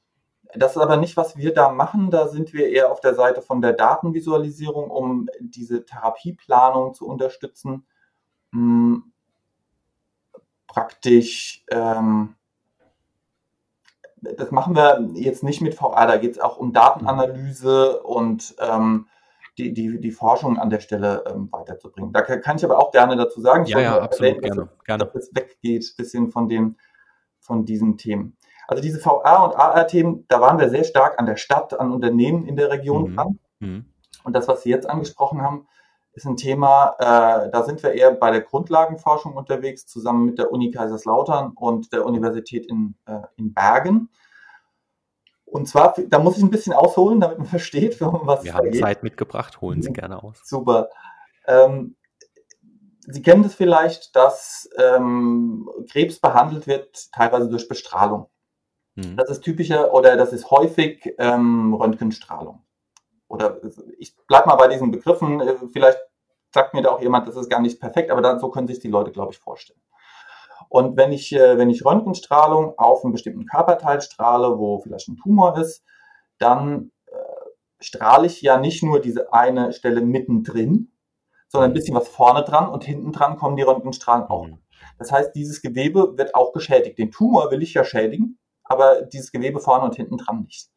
[0.55, 2.11] das ist aber nicht, was wir da machen.
[2.11, 7.87] Da sind wir eher auf der Seite von der Datenvisualisierung, um diese Therapieplanung zu unterstützen.
[8.53, 9.13] Hm,
[10.67, 12.35] praktisch, ähm,
[14.17, 19.09] das machen wir jetzt nicht mit VR, da geht es auch um Datenanalyse und ähm,
[19.59, 22.13] die, die, die Forschung an der Stelle ähm, weiterzubringen.
[22.13, 25.05] Da kann ich aber auch gerne dazu sagen, ja, ja, absolut, erwähnen, gerne, dass, gerne.
[25.05, 26.77] dass es weggeht, bisschen von dem,
[27.39, 28.37] von diesen Themen.
[28.69, 32.47] Also diese VR- und AR-Themen, da waren wir sehr stark an der Stadt, an Unternehmen
[32.47, 33.17] in der Region mhm.
[33.17, 33.39] dran.
[33.61, 33.85] Mhm.
[34.25, 35.67] Und das, was Sie jetzt angesprochen haben,
[36.15, 40.53] ist ein Thema, äh, da sind wir eher bei der Grundlagenforschung unterwegs, zusammen mit der
[40.53, 44.11] Uni Kaiserslautern und der Universität in, äh, in Bergen.
[45.47, 48.71] Und zwar, da muss ich ein bisschen ausholen, damit man versteht, warum was Wir haben
[48.71, 48.83] geht.
[48.83, 50.41] Zeit mitgebracht, holen Sie gerne aus.
[50.45, 50.91] Super.
[51.47, 51.97] Ähm,
[53.01, 58.29] Sie kennen das vielleicht, dass ähm, Krebs behandelt wird, teilweise durch Bestrahlung.
[58.95, 59.17] Mhm.
[59.17, 62.63] Das ist typischer oder das ist häufig ähm, Röntgenstrahlung.
[63.29, 63.61] Oder
[63.99, 65.41] ich bleibe mal bei diesen Begriffen.
[65.41, 65.99] Äh, vielleicht
[66.53, 68.81] sagt mir da auch jemand, das ist gar nicht perfekt, aber dann, so können sich
[68.81, 69.81] die Leute, glaube ich, vorstellen.
[70.69, 75.17] Und wenn ich, äh, wenn ich Röntgenstrahlung auf einen bestimmten Körperteil strahle, wo vielleicht ein
[75.17, 75.85] Tumor ist,
[76.39, 77.13] dann äh,
[77.81, 80.93] strahle ich ja nicht nur diese eine Stelle mittendrin,
[81.49, 84.47] sondern ein bisschen was vorne dran und hinten dran kommen die Röntgenstrahlen auch.
[84.47, 84.59] Mhm.
[84.99, 86.99] Das heißt, dieses Gewebe wird auch geschädigt.
[86.99, 90.71] Den Tumor will ich ja schädigen, aber dieses Gewebe vorne und hinten dran nicht.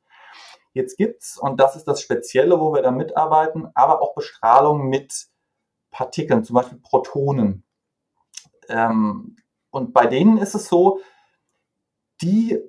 [0.74, 5.28] Jetzt gibt's, und das ist das Spezielle, wo wir da mitarbeiten, aber auch Bestrahlung mit
[5.92, 7.64] Partikeln, zum Beispiel Protonen.
[8.68, 9.38] Ähm,
[9.70, 11.00] und bei denen ist es so,
[12.22, 12.60] die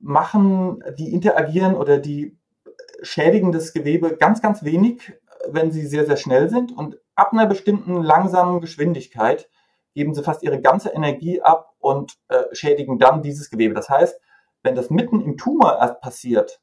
[0.00, 2.36] machen, die interagieren oder die
[3.02, 5.12] schädigen das Gewebe ganz, ganz wenig,
[5.48, 6.76] wenn sie sehr, sehr schnell sind.
[6.76, 9.48] Und ab einer bestimmten langsamen Geschwindigkeit
[9.94, 13.74] geben sie fast ihre ganze Energie ab und äh, schädigen dann dieses Gewebe.
[13.74, 14.20] Das heißt,
[14.66, 16.60] wenn das mitten im Tumor erst passiert,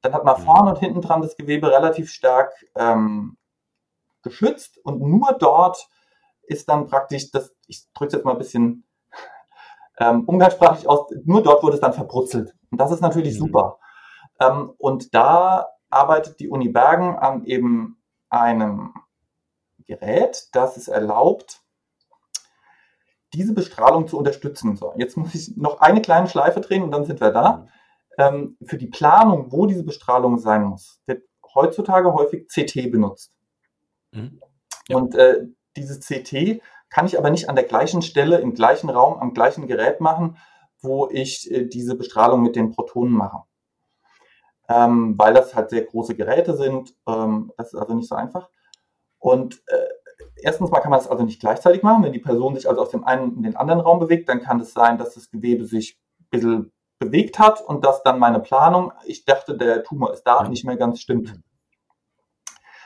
[0.00, 0.44] dann hat man mhm.
[0.44, 3.36] vorne und hinten dran das Gewebe relativ stark ähm,
[4.22, 5.88] geschützt und nur dort
[6.42, 8.86] ist dann praktisch das, ich drücke es jetzt mal ein bisschen
[9.98, 12.54] ähm, umgangssprachlich aus, nur dort wurde es dann verbrutzelt.
[12.70, 13.46] Und das ist natürlich mhm.
[13.46, 13.78] super.
[14.40, 18.94] Ähm, und da arbeitet die Uni Bergen an eben einem
[19.86, 21.59] Gerät, das es erlaubt,
[23.32, 24.76] diese Bestrahlung zu unterstützen.
[24.76, 27.52] So, jetzt muss ich noch eine kleine Schleife drehen und dann sind wir da.
[27.52, 27.68] Mhm.
[28.18, 31.22] Ähm, für die Planung, wo diese Bestrahlung sein muss, wird
[31.54, 33.32] heutzutage häufig CT benutzt.
[34.12, 34.40] Mhm.
[34.88, 34.96] Ja.
[34.96, 39.18] Und äh, dieses CT kann ich aber nicht an der gleichen Stelle, im gleichen Raum,
[39.18, 40.36] am gleichen Gerät machen,
[40.82, 43.44] wo ich äh, diese Bestrahlung mit den Protonen mache.
[44.68, 46.94] Ähm, weil das halt sehr große Geräte sind.
[47.06, 48.48] Ähm, das ist also nicht so einfach.
[49.18, 49.89] Und äh,
[50.42, 52.02] erstens mal kann man das also nicht gleichzeitig machen.
[52.02, 54.60] Wenn die Person sich also aus dem einen in den anderen Raum bewegt, dann kann
[54.60, 58.92] es sein, dass das Gewebe sich ein bisschen bewegt hat und dass dann meine Planung,
[59.06, 61.40] ich dachte, der Tumor ist da, nicht mehr ganz stimmt.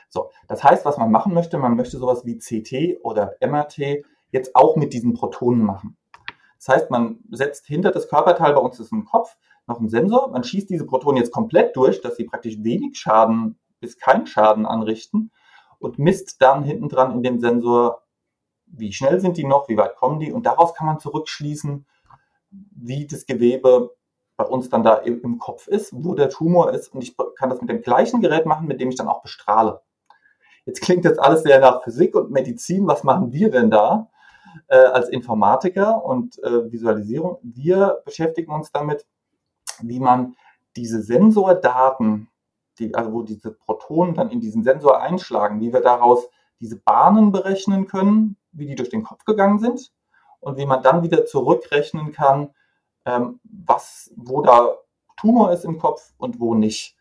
[0.08, 4.54] So, das heißt, was man machen möchte, man möchte sowas wie CT oder MRT jetzt
[4.54, 5.96] auch mit diesen Protonen machen.
[6.56, 9.36] Das heißt, man setzt hinter das Körperteil, bei uns ist ein Kopf,
[9.66, 13.58] noch einen Sensor, man schießt diese Protonen jetzt komplett durch, dass sie praktisch wenig Schaden
[13.80, 15.32] bis keinen Schaden anrichten
[15.78, 18.02] und misst dann hinten dran in dem Sensor,
[18.66, 21.87] wie schnell sind die noch, wie weit kommen die und daraus kann man zurückschließen,
[22.50, 23.94] wie das Gewebe
[24.37, 27.60] bei uns dann da im Kopf ist, wo der Tumor ist und ich kann das
[27.60, 29.80] mit dem gleichen Gerät machen, mit dem ich dann auch bestrahle.
[30.66, 32.87] Jetzt klingt jetzt alles sehr nach Physik und Medizin.
[32.87, 34.08] Was machen wir denn da
[34.68, 37.38] äh, als Informatiker und äh, Visualisierung?
[37.42, 39.06] Wir beschäftigen uns damit,
[39.80, 40.37] wie man
[40.76, 42.28] diese Sensordaten,
[42.78, 46.28] die, also wo diese Protonen dann in diesen Sensor einschlagen, wie wir daraus
[46.60, 49.92] diese Bahnen berechnen können, wie die durch den Kopf gegangen sind
[50.40, 52.54] und wie man dann wieder zurückrechnen kann,
[53.04, 54.76] ähm, was, wo da
[55.16, 56.96] Tumor ist im Kopf und wo nicht.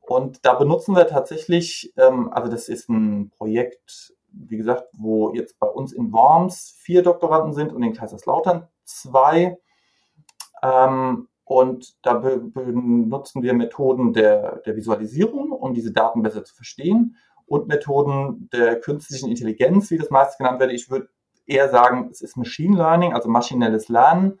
[0.00, 5.58] Und da benutzen wir tatsächlich, ähm, also das ist ein Projekt, wie gesagt, wo jetzt
[5.58, 9.58] bei uns in Worms vier Doktoranden sind und in Kaiserslautern zwei.
[10.62, 16.54] Ähm, und da be benutzen wir Methoden der, der Visualisierung, um diese Daten besser zu
[16.54, 20.72] verstehen und Methoden der künstlichen Intelligenz, wie das meist genannt wird.
[20.72, 21.08] Ich würde
[21.46, 24.40] eher sagen, es ist Machine Learning, also maschinelles Lernen,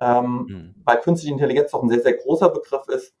[0.00, 0.74] ähm, mhm.
[0.84, 3.14] weil künstliche Intelligenz doch ein sehr, sehr großer Begriff ist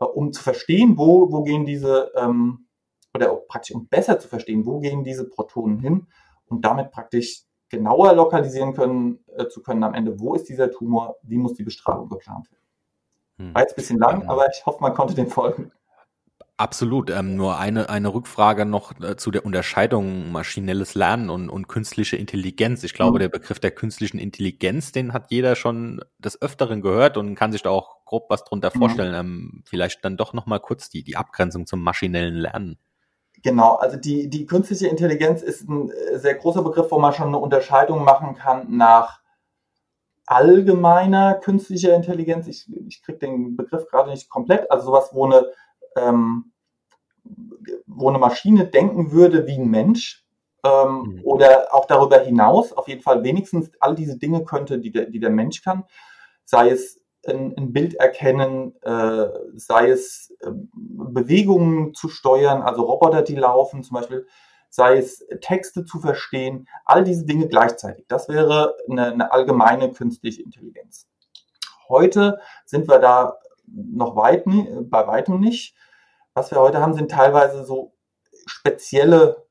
[0.00, 2.68] äh, um zu verstehen, wo, wo gehen diese, ähm,
[3.14, 6.06] oder praktisch um besser zu verstehen, wo gehen diese Protonen hin
[6.46, 11.16] und damit praktisch genauer lokalisieren können, äh, zu können am Ende, wo ist dieser Tumor,
[11.22, 12.62] wie muss die Bestrahlung geplant werden.
[13.38, 13.54] Hm.
[13.54, 15.72] War jetzt ein bisschen lang, aber ich hoffe, man konnte dem folgen.
[16.58, 17.10] Absolut.
[17.10, 22.16] Ähm, nur eine, eine Rückfrage noch äh, zu der Unterscheidung maschinelles Lernen und, und künstliche
[22.16, 22.82] Intelligenz.
[22.82, 23.20] Ich glaube, mhm.
[23.20, 27.62] der Begriff der künstlichen Intelligenz, den hat jeder schon des Öfteren gehört und kann sich
[27.62, 28.78] da auch grob was drunter mhm.
[28.78, 29.14] vorstellen.
[29.14, 32.78] Ähm, vielleicht dann doch noch mal kurz die, die Abgrenzung zum maschinellen Lernen.
[33.46, 37.28] Genau, also die, die künstliche Intelligenz ist ein äh, sehr großer Begriff, wo man schon
[37.28, 39.20] eine Unterscheidung machen kann nach
[40.26, 42.48] allgemeiner künstlicher Intelligenz.
[42.48, 44.68] Ich, ich kriege den Begriff gerade nicht komplett.
[44.68, 45.46] Also sowas, wo eine
[45.94, 46.50] ähm,
[47.86, 50.26] wo eine Maschine denken würde wie ein Mensch
[50.64, 51.20] ähm, mhm.
[51.22, 55.20] oder auch darüber hinaus, auf jeden Fall wenigstens all diese Dinge könnte, die der, die
[55.20, 55.84] der Mensch kann,
[56.44, 63.22] sei es ein, ein Bild erkennen, äh, sei es äh, Bewegungen zu steuern, also Roboter,
[63.22, 64.26] die laufen zum Beispiel,
[64.68, 68.04] sei es Texte zu verstehen, all diese Dinge gleichzeitig.
[68.08, 71.08] Das wäre eine, eine allgemeine künstliche Intelligenz.
[71.88, 75.76] Heute sind wir da noch weit, bei weitem nicht
[76.36, 77.94] was wir heute haben, sind teilweise so
[78.44, 79.45] spezielle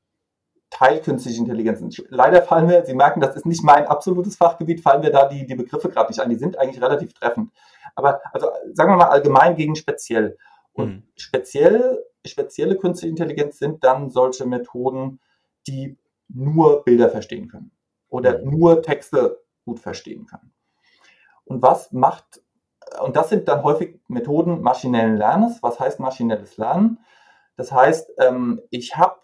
[0.76, 1.90] teilkünstliche Intelligenzen.
[2.10, 5.46] Leider fallen mir, Sie merken, das ist nicht mein absolutes Fachgebiet, fallen mir da die,
[5.46, 6.28] die Begriffe gerade nicht an.
[6.28, 7.50] Die sind eigentlich relativ treffend.
[7.94, 10.36] Aber also sagen wir mal allgemein gegen speziell.
[10.74, 11.02] Und mhm.
[11.16, 15.18] speziell, spezielle künstliche Intelligenz sind dann solche Methoden,
[15.66, 15.96] die
[16.28, 17.70] nur Bilder verstehen können
[18.08, 18.50] oder mhm.
[18.50, 20.52] nur Texte gut verstehen können.
[21.44, 22.42] Und was macht
[23.00, 25.62] und das sind dann häufig Methoden maschinellen Lernens.
[25.62, 26.98] Was heißt maschinelles Lernen?
[27.56, 29.18] Das heißt, ähm, ich habe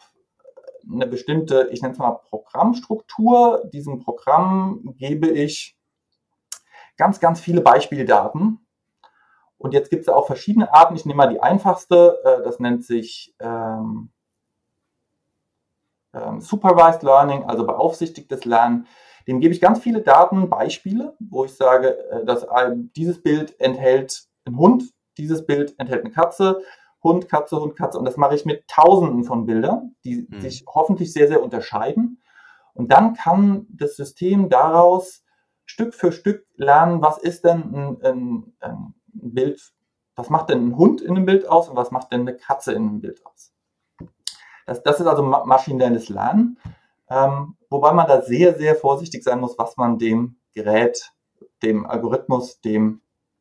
[0.90, 3.62] eine bestimmte, ich nenne es mal Programmstruktur.
[3.72, 5.76] Diesem Programm gebe ich
[6.96, 8.66] ganz, ganz viele Beispieldaten.
[9.58, 10.96] Und jetzt gibt es auch verschiedene Arten.
[10.96, 12.18] Ich nehme mal die einfachste.
[12.24, 14.10] Äh, das nennt sich ähm,
[16.14, 18.86] ähm, Supervised Learning, also beaufsichtigtes Lernen.
[19.28, 22.46] Dem gebe ich ganz viele Daten, Beispiele, wo ich sage, äh, dass
[22.96, 24.84] dieses Bild enthält einen Hund,
[25.16, 26.62] dieses Bild enthält eine Katze,
[27.02, 27.98] Hund, Katze, Hund, Katze.
[27.98, 30.40] Und das mache ich mit Tausenden von Bildern, die mhm.
[30.40, 32.22] sich hoffentlich sehr, sehr unterscheiden.
[32.74, 35.24] Und dann kann das System daraus
[35.64, 39.72] Stück für Stück lernen, was ist denn ein, ein, ein Bild,
[40.16, 42.72] was macht denn ein Hund in einem Bild aus und was macht denn eine Katze
[42.72, 43.52] in einem Bild aus.
[44.66, 46.58] Das, das ist also maschinelles Lernen,
[47.08, 51.12] ähm, wobei man da sehr, sehr vorsichtig sein muss, was man dem Gerät,
[51.62, 53.00] dem Algorithmus, dem,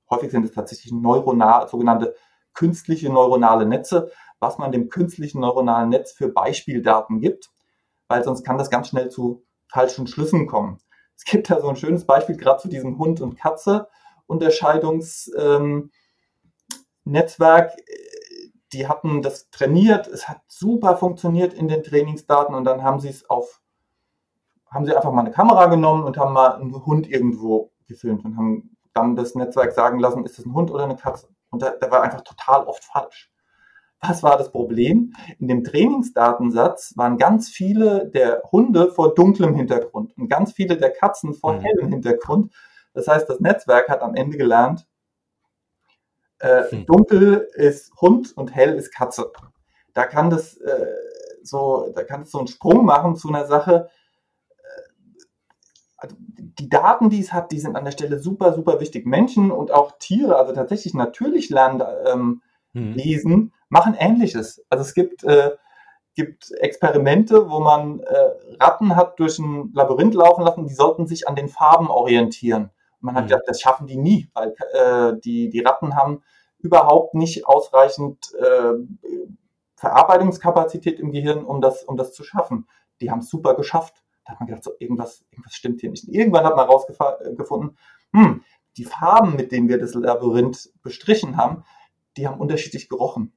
[0.10, 2.15] häufig sind es tatsächlich neuronal, sogenannte
[2.53, 7.51] künstliche neuronale Netze, was man dem künstlichen neuronalen Netz für Beispieldaten gibt,
[8.07, 10.79] weil sonst kann das ganz schnell zu falschen Schlüssen kommen.
[11.15, 13.87] Es gibt da so ein schönes Beispiel gerade zu diesem Hund und Katze
[14.25, 15.91] Unterscheidungsnetzwerk.
[17.05, 17.85] Ähm,
[18.73, 23.09] die hatten das trainiert, es hat super funktioniert in den Trainingsdaten und dann haben sie
[23.09, 23.61] es auf,
[24.67, 28.37] haben sie einfach mal eine Kamera genommen und haben mal einen Hund irgendwo gefilmt und
[28.37, 31.27] haben dann das Netzwerk sagen lassen, ist das ein Hund oder eine Katze?
[31.51, 33.31] Und da, da war einfach total oft falsch.
[33.99, 35.13] Was war das Problem?
[35.37, 40.89] In dem Trainingsdatensatz waren ganz viele der Hunde vor dunklem Hintergrund und ganz viele der
[40.89, 41.61] Katzen vor mhm.
[41.61, 42.51] hellem Hintergrund.
[42.93, 44.87] Das heißt, das Netzwerk hat am Ende gelernt,
[46.39, 46.85] äh, mhm.
[46.87, 49.31] dunkel ist Hund und hell ist Katze.
[49.93, 50.87] Da kann das äh,
[51.43, 53.89] so, da kann es so einen Sprung machen zu einer Sache,
[56.01, 59.05] also die Daten, die es hat, die sind an der Stelle super, super wichtig.
[59.05, 62.41] Menschen und auch Tiere, also tatsächlich natürlich lernen, ähm,
[62.73, 62.93] mhm.
[62.93, 64.65] lesen, machen Ähnliches.
[64.69, 65.51] Also es gibt, äh,
[66.15, 71.27] gibt Experimente, wo man äh, Ratten hat durch ein Labyrinth laufen lassen, die sollten sich
[71.27, 72.63] an den Farben orientieren.
[72.63, 73.27] Und man hat mhm.
[73.29, 76.23] gedacht, das schaffen die nie, weil äh, die, die Ratten haben
[76.57, 78.73] überhaupt nicht ausreichend äh,
[79.75, 82.67] Verarbeitungskapazität im Gehirn, um das, um das zu schaffen.
[83.01, 84.03] Die haben es super geschafft.
[84.32, 86.08] Da hat man gedacht, so, irgendwas, irgendwas stimmt hier nicht.
[86.08, 87.78] Und irgendwann hat man herausgefunden,
[88.13, 88.44] hm,
[88.78, 91.65] die Farben, mit denen wir das Labyrinth bestrichen haben,
[92.15, 93.34] die haben unterschiedlich gerochen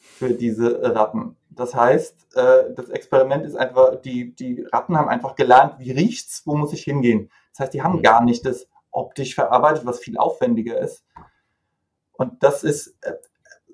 [0.00, 1.36] für diese Ratten.
[1.50, 6.46] Das heißt, äh, das Experiment ist einfach, die, die Ratten haben einfach gelernt, wie riecht's,
[6.46, 7.30] wo muss ich hingehen.
[7.50, 8.02] Das heißt, die haben mhm.
[8.02, 11.04] gar nicht das optisch verarbeitet, was viel aufwendiger ist.
[12.12, 13.16] Und das ist, äh,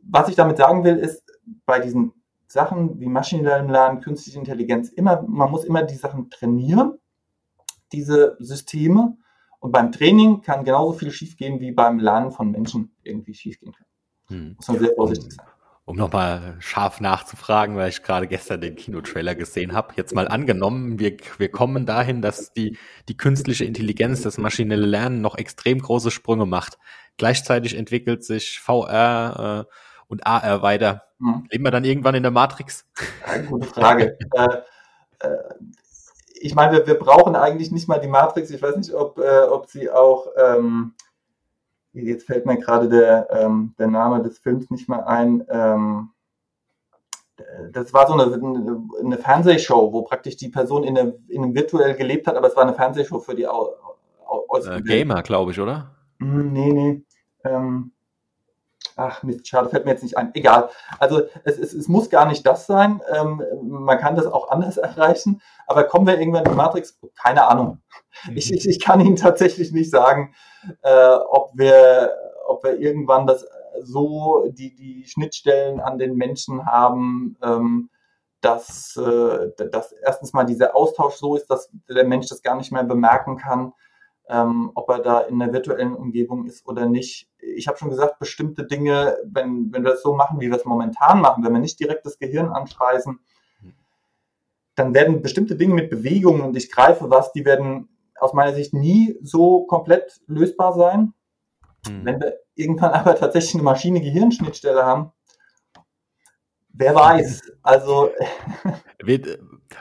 [0.02, 1.22] was ich damit sagen will, ist,
[1.64, 2.12] bei diesen
[2.48, 6.98] Sachen wie maschinelles Lernen, künstliche Intelligenz, immer, man muss immer die Sachen trainieren,
[7.92, 9.16] diese Systeme.
[9.60, 13.86] Und beim Training kann genauso viel schiefgehen, wie beim Lernen von Menschen irgendwie schiefgehen kann.
[14.28, 14.54] Hm.
[14.56, 15.46] Muss man sehr vorsichtig sein.
[15.84, 19.94] Um nochmal scharf nachzufragen, weil ich gerade gestern den Kinotrailer gesehen habe.
[19.96, 22.76] Jetzt mal angenommen, wir, wir kommen dahin, dass die,
[23.08, 26.78] die künstliche Intelligenz, das maschinelle Lernen noch extrem große Sprünge macht.
[27.16, 29.72] Gleichzeitig entwickelt sich VR äh,
[30.08, 31.04] und AR weiter.
[31.20, 31.46] Hm.
[31.50, 32.86] Leben wir dann irgendwann in der Matrix?
[33.24, 34.18] Eine gute Frage.
[34.34, 34.48] äh,
[35.20, 35.36] äh,
[36.40, 38.50] ich meine, wir, wir brauchen eigentlich nicht mal die Matrix.
[38.50, 40.94] Ich weiß nicht, ob, äh, ob sie auch, ähm,
[41.92, 45.44] jetzt fällt mir gerade der, ähm, der Name des Films nicht mehr ein.
[45.48, 46.10] Ähm,
[47.72, 48.40] das war so eine,
[49.00, 52.56] eine Fernsehshow, wo praktisch die Person in, der, in einem virtuell gelebt hat, aber es
[52.56, 53.74] war eine Fernsehshow für die Au,
[54.26, 55.94] Au, äh, Gamer, glaube ich, oder?
[56.18, 57.02] Hm, nee, nee.
[57.44, 57.92] Ähm,
[58.98, 60.34] Ach Mist, schade, fällt mir jetzt nicht ein.
[60.34, 60.70] Egal.
[60.98, 63.00] Also es, es, es muss gar nicht das sein.
[63.14, 65.40] Ähm, man kann das auch anders erreichen.
[65.68, 66.98] Aber kommen wir irgendwann in die Matrix?
[67.14, 67.78] Keine Ahnung.
[68.34, 70.34] Ich, ich, ich kann Ihnen tatsächlich nicht sagen,
[70.82, 72.12] äh, ob, wir,
[72.48, 73.46] ob wir irgendwann das
[73.82, 77.90] so die, die Schnittstellen an den Menschen haben, ähm,
[78.40, 82.72] dass, äh, dass erstens mal dieser Austausch so ist, dass der Mensch das gar nicht
[82.72, 83.74] mehr bemerken kann
[84.28, 87.28] ähm, ob er da in der virtuellen Umgebung ist oder nicht.
[87.38, 90.64] Ich habe schon gesagt, bestimmte Dinge, wenn, wenn wir das so machen, wie wir es
[90.64, 93.20] momentan machen, wenn wir nicht direkt das Gehirn anspeisen,
[94.74, 98.74] dann werden bestimmte Dinge mit Bewegungen und ich greife was, die werden aus meiner Sicht
[98.74, 101.14] nie so komplett lösbar sein.
[101.86, 102.04] Hm.
[102.04, 105.12] Wenn wir irgendwann aber tatsächlich eine Maschine-Gehirnschnittstelle haben,
[106.68, 107.42] wer weiß.
[107.62, 108.10] Also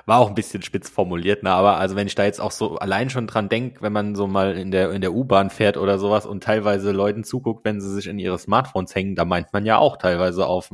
[0.06, 1.52] war auch ein bisschen spitz formuliert, ne?
[1.52, 4.28] aber also wenn ich da jetzt auch so allein schon dran denke, wenn man so
[4.28, 7.94] mal in der in der U-Bahn fährt oder sowas und teilweise Leuten zuguckt, wenn sie
[7.94, 10.72] sich in ihre Smartphones hängen, da meint man ja auch teilweise auf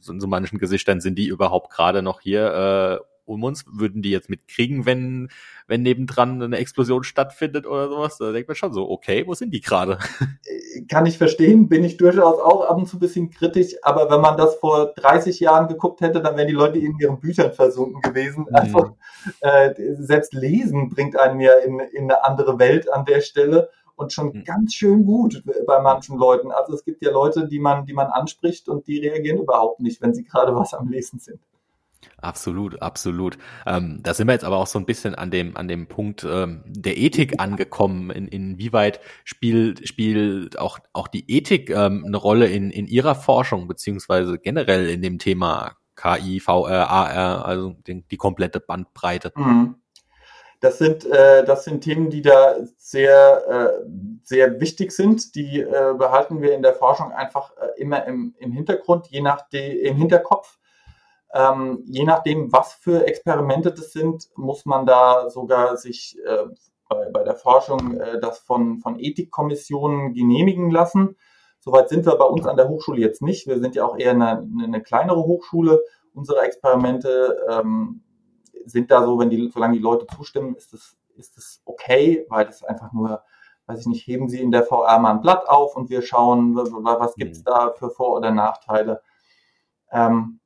[0.00, 4.10] so, so manchen Gesichtern sind die überhaupt gerade noch hier äh, um uns, würden die
[4.10, 5.28] jetzt mitkriegen, wenn,
[5.66, 8.18] wenn nebendran eine Explosion stattfindet oder sowas.
[8.18, 9.98] Da denkt man schon so, okay, wo sind die gerade?
[10.20, 14.10] Äh, kann ich verstehen, bin ich durchaus auch ab und zu ein bisschen kritisch, aber
[14.10, 17.52] wenn man das vor 30 Jahren geguckt hätte, dann wären die Leute in ihren Büchern
[17.52, 18.46] versunken gewesen.
[18.48, 18.54] Mhm.
[18.54, 18.96] Also
[19.40, 23.70] äh, selbst Lesen bringt einen ja in, in eine andere Welt an der Stelle
[24.00, 24.44] und schon mhm.
[24.44, 26.50] ganz schön gut bei manchen Leuten.
[26.50, 30.00] Also es gibt ja Leute, die man, die man anspricht und die reagieren überhaupt nicht,
[30.00, 31.40] wenn sie gerade was am Lesen sind.
[32.18, 33.38] Absolut, absolut.
[33.66, 36.26] Ähm, da sind wir jetzt aber auch so ein bisschen an dem, an dem Punkt
[36.28, 38.10] ähm, der Ethik angekommen.
[38.10, 43.68] In, inwieweit spielt, spielt auch, auch die Ethik ähm, eine Rolle in, in Ihrer Forschung,
[43.68, 49.32] beziehungsweise generell in dem Thema KI, VR, AR, also den, die komplette Bandbreite?
[49.36, 49.76] Mhm.
[50.60, 53.86] Das sind, äh, das sind Themen, die da sehr, äh,
[54.22, 55.34] sehr wichtig sind.
[55.34, 59.48] Die äh, behalten wir in der Forschung einfach äh, immer im, im Hintergrund, je nach
[59.48, 60.58] de, im Hinterkopf.
[61.32, 66.46] Ähm, je nachdem, was für Experimente das sind, muss man da sogar sich äh,
[66.88, 71.16] bei, bei der Forschung äh, das von, von Ethikkommissionen genehmigen lassen.
[71.60, 73.46] Soweit sind wir bei uns an der Hochschule jetzt nicht.
[73.46, 75.80] Wir sind ja auch eher eine, eine kleinere Hochschule.
[76.14, 78.02] Unsere Experimente ähm,
[78.64, 82.46] sind da so, wenn die, solange die Leute zustimmen, ist es ist es okay, weil
[82.46, 83.22] das einfach nur,
[83.66, 86.56] weiß ich nicht, heben Sie in der VR mal ein Blatt auf und wir schauen,
[86.56, 87.44] was gibt es mhm.
[87.44, 89.02] da für Vor- oder Nachteile.
[89.92, 90.39] Ähm,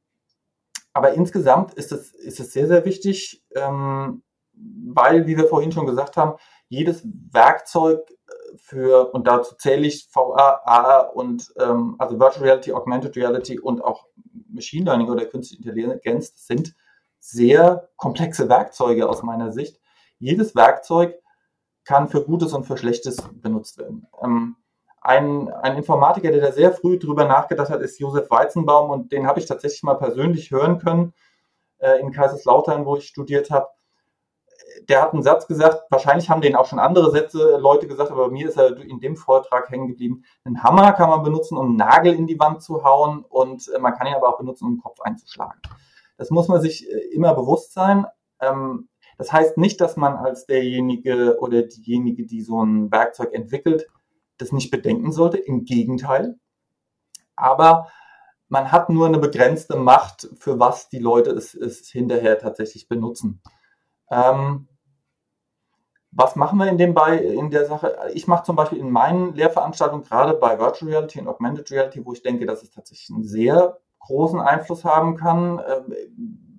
[0.95, 4.23] aber insgesamt ist es, ist es sehr, sehr wichtig, ähm,
[4.53, 6.39] weil, wie wir vorhin schon gesagt haben,
[6.69, 12.73] jedes Werkzeug äh, für, und dazu zähle ich VR, AR und ähm, also Virtual Reality,
[12.73, 14.07] Augmented Reality und auch
[14.49, 16.75] Machine Learning oder Künstliche Intelligenz sind
[17.19, 19.81] sehr komplexe Werkzeuge aus meiner Sicht.
[20.21, 21.17] Jedes Werkzeug
[21.85, 24.07] kann für Gutes und für Schlechtes benutzt werden.
[24.23, 24.57] Ähm,
[25.05, 29.27] ein, ein Informatiker, der da sehr früh drüber nachgedacht hat, ist Josef Weizenbaum und den
[29.27, 31.13] habe ich tatsächlich mal persönlich hören können
[31.79, 33.69] äh, in Kaiserslautern, wo ich studiert habe.
[34.89, 38.31] Der hat einen Satz gesagt, wahrscheinlich haben den auch schon andere Sätze Leute gesagt, aber
[38.31, 40.25] mir ist er in dem Vortrag hängen geblieben.
[40.43, 43.79] Einen Hammer kann man benutzen, um einen Nagel in die Wand zu hauen und äh,
[43.79, 45.61] man kann ihn aber auch benutzen, um den Kopf einzuschlagen.
[46.17, 48.07] Das muss man sich äh, immer bewusst sein.
[48.41, 48.89] Ähm,
[49.19, 53.87] das heißt nicht, dass man als derjenige oder diejenige, die so ein Werkzeug entwickelt,
[54.39, 55.39] das nicht bedenken sollte.
[55.39, 56.39] Im Gegenteil.
[57.37, 57.89] Aber
[58.49, 63.43] man hat nur eine begrenzte Macht, für was die Leute es, es hinterher tatsächlich benutzen.
[64.11, 64.69] Ähm,
[66.13, 67.97] was machen wir in, dem bei, in der Sache?
[68.15, 72.13] Ich mache zum Beispiel in meinen Lehrveranstaltungen, gerade bei Virtual Reality und Augmented Reality, wo
[72.13, 75.81] ich denke, dass es tatsächlich einen sehr großen Einfluss haben kann, äh,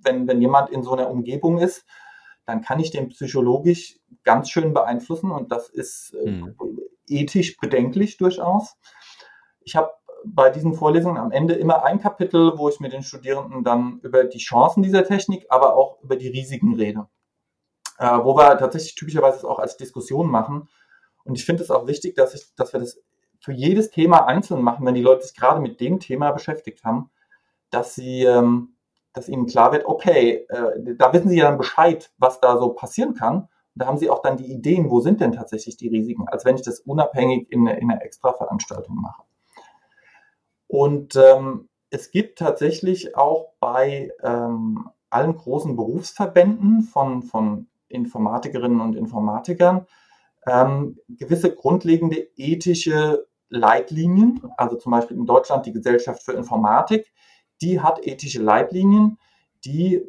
[0.04, 1.86] wenn, wenn jemand in so einer Umgebung ist,
[2.46, 6.56] dann kann ich den psychologisch ganz schön beeinflussen und das ist äh, mhm.
[7.08, 8.76] Ethisch bedenklich durchaus.
[9.62, 9.92] Ich habe
[10.26, 14.24] bei diesen Vorlesungen am Ende immer ein Kapitel, wo ich mit den Studierenden dann über
[14.24, 17.08] die Chancen dieser Technik, aber auch über die Risiken rede.
[17.98, 20.68] Äh, wo wir tatsächlich typischerweise auch als Diskussion machen.
[21.24, 23.00] Und ich finde es auch wichtig, dass, ich, dass wir das
[23.40, 27.10] für jedes Thema einzeln machen, wenn die Leute sich gerade mit dem Thema beschäftigt haben,
[27.70, 28.76] dass sie, ähm,
[29.14, 32.70] dass ihnen klar wird, okay, äh, da wissen sie ja dann Bescheid, was da so
[32.70, 33.48] passieren kann.
[33.76, 36.56] Da haben sie auch dann die Ideen, wo sind denn tatsächlich die Risiken, als wenn
[36.56, 39.24] ich das unabhängig in, in einer Extra-Veranstaltung mache.
[40.68, 48.96] Und ähm, es gibt tatsächlich auch bei ähm, allen großen Berufsverbänden von, von Informatikerinnen und
[48.96, 49.86] Informatikern
[50.48, 57.12] ähm, gewisse grundlegende ethische Leitlinien, also zum Beispiel in Deutschland die Gesellschaft für Informatik,
[57.62, 59.18] die hat ethische Leitlinien,
[59.64, 60.04] die,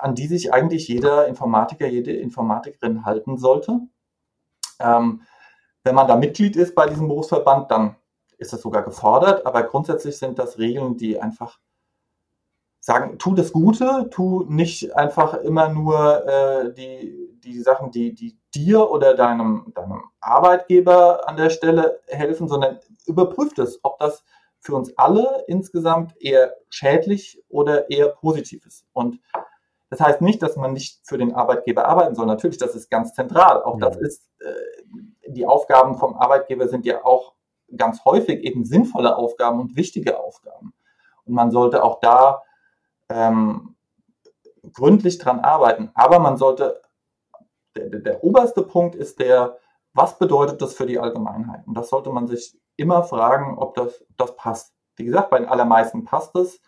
[0.00, 3.80] an die sich eigentlich jeder Informatiker, jede Informatikerin halten sollte.
[4.80, 5.22] Ähm,
[5.84, 7.96] wenn man da Mitglied ist bei diesem Berufsverband, dann
[8.38, 11.58] ist das sogar gefordert, aber grundsätzlich sind das Regeln, die einfach
[12.80, 18.36] sagen, tu das Gute, tu nicht einfach immer nur äh, die, die Sachen, die, die
[18.54, 24.24] dir oder deinem, deinem Arbeitgeber an der Stelle helfen, sondern überprüft es, ob das
[24.58, 28.84] für uns alle insgesamt eher schädlich oder eher positiv ist.
[28.92, 29.20] Und
[29.92, 32.24] das heißt nicht, dass man nicht für den Arbeitgeber arbeiten soll.
[32.24, 33.62] Natürlich, das ist ganz zentral.
[33.62, 33.90] Auch ja.
[33.90, 37.34] das ist, äh, die Aufgaben vom Arbeitgeber sind ja auch
[37.76, 40.72] ganz häufig eben sinnvolle Aufgaben und wichtige Aufgaben.
[41.26, 42.42] Und man sollte auch da
[43.10, 43.76] ähm,
[44.72, 45.90] gründlich dran arbeiten.
[45.92, 46.80] Aber man sollte,
[47.76, 49.58] der, der, der oberste Punkt ist der,
[49.92, 51.66] was bedeutet das für die Allgemeinheit?
[51.66, 54.72] Und das sollte man sich immer fragen, ob das, das passt.
[54.96, 56.62] Wie gesagt, bei den allermeisten passt es.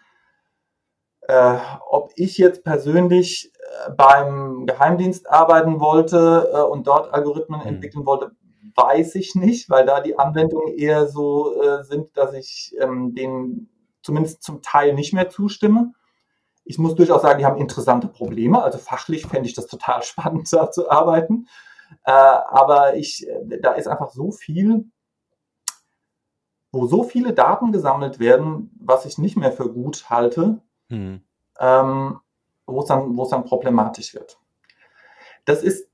[1.27, 1.59] Äh,
[1.89, 7.66] ob ich jetzt persönlich äh, beim Geheimdienst arbeiten wollte äh, und dort Algorithmen mhm.
[7.66, 8.33] entwickeln wollte,
[8.77, 13.70] weiß ich nicht, weil da die Anwendungen eher so äh, sind, dass ich ähm, denen
[14.03, 15.93] zumindest zum Teil nicht mehr zustimme.
[16.64, 18.62] Ich muss durchaus sagen, die haben interessante Probleme.
[18.62, 21.47] Also fachlich fände ich das total spannend, da zu arbeiten.
[22.05, 23.27] Äh, aber ich,
[23.61, 24.91] da ist einfach so viel,
[26.70, 30.61] wo so viele Daten gesammelt werden, was ich nicht mehr für gut halte,
[30.95, 31.20] hm.
[31.61, 32.20] ähm,
[32.66, 34.38] wo es dann, dann problematisch wird.
[35.45, 35.88] Das ist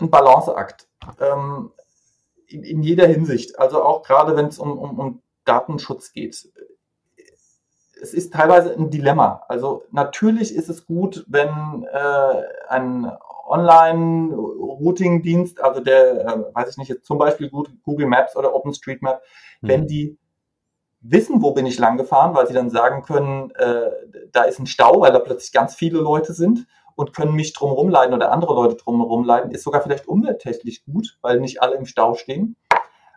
[0.00, 0.88] ein Balanceakt.
[1.20, 1.72] Ähm,
[2.46, 3.58] in, in, jeder Hinsicht.
[3.58, 6.50] Also auch gerade wenn es um, um, um Datenschutz geht.
[8.02, 9.44] Es ist teilweise ein Dilemma.
[9.48, 13.10] Also natürlich ist es gut, wenn äh, ein
[13.46, 19.20] Online-Routing-Dienst, also der, äh, weiß ich nicht, jetzt zum Beispiel Google Maps oder OpenStreetMap,
[19.60, 19.68] mhm.
[19.68, 20.16] wenn die
[21.00, 23.90] wissen, wo bin ich lang gefahren, weil sie dann sagen können, äh,
[24.32, 27.88] da ist ein Stau, weil da plötzlich ganz viele Leute sind und können mich drumherum
[27.88, 31.86] leiten oder andere Leute drumherum leiten, ist sogar vielleicht umwelttechnisch gut, weil nicht alle im
[31.86, 32.56] Stau stehen.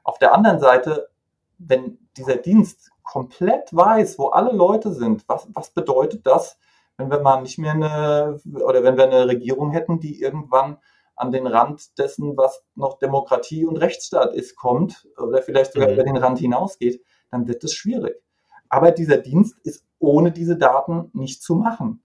[0.03, 1.09] Auf der anderen Seite,
[1.57, 6.57] wenn dieser Dienst komplett weiß, wo alle Leute sind, was, was bedeutet das,
[6.97, 10.77] wenn wir mal nicht mehr eine, oder wenn wir eine Regierung hätten, die irgendwann
[11.15, 15.95] an den Rand dessen, was noch Demokratie und Rechtsstaat ist, kommt oder vielleicht sogar mhm.
[15.95, 17.03] über den Rand hinausgeht,
[17.33, 18.21] dann wird es schwierig.
[18.69, 22.03] Aber dieser Dienst ist ohne diese Daten nicht zu machen.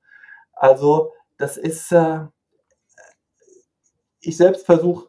[0.53, 2.27] Also das ist, äh,
[4.21, 5.09] ich selbst versuche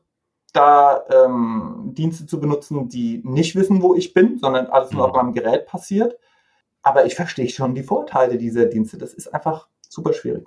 [0.54, 5.10] da ähm, Dienste zu benutzen, die nicht wissen, wo ich bin, sondern alles nur mhm.
[5.10, 6.18] auf meinem Gerät passiert.
[6.82, 8.98] Aber ich verstehe schon die Vorteile dieser Dienste.
[8.98, 10.46] Das ist einfach super schwierig.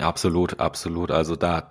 [0.00, 1.10] Absolut, absolut.
[1.10, 1.68] Also da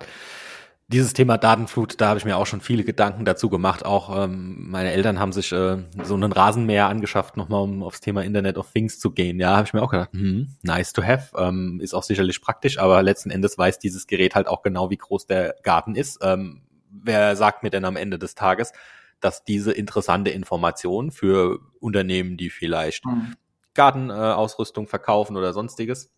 [0.88, 3.84] dieses Thema Datenflut, da habe ich mir auch schon viele Gedanken dazu gemacht.
[3.86, 8.22] Auch ähm, meine Eltern haben sich äh, so einen Rasenmäher angeschafft, nochmal um aufs Thema
[8.22, 9.40] Internet of Things zu gehen.
[9.40, 12.78] Ja, habe ich mir auch gedacht, hm, nice to have, ähm, ist auch sicherlich praktisch,
[12.78, 16.18] aber letzten Endes weiß dieses Gerät halt auch genau, wie groß der Garten ist.
[16.22, 18.72] Ähm, wer sagt mir denn am Ende des Tages,
[19.20, 23.36] dass diese interessante Information für Unternehmen, die vielleicht mhm.
[23.72, 26.12] Gartenausrüstung äh, verkaufen oder sonstiges,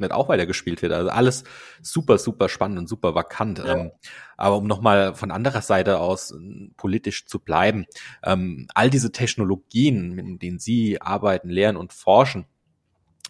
[0.00, 0.92] nicht auch weitergespielt wird.
[0.92, 1.44] Also alles
[1.82, 3.58] super, super spannend und super vakant.
[3.58, 3.76] Ja.
[3.76, 3.92] Ähm,
[4.36, 7.86] aber um nochmal von anderer Seite aus äh, politisch zu bleiben,
[8.22, 12.46] ähm, all diese Technologien, mit denen Sie arbeiten, lehren und forschen,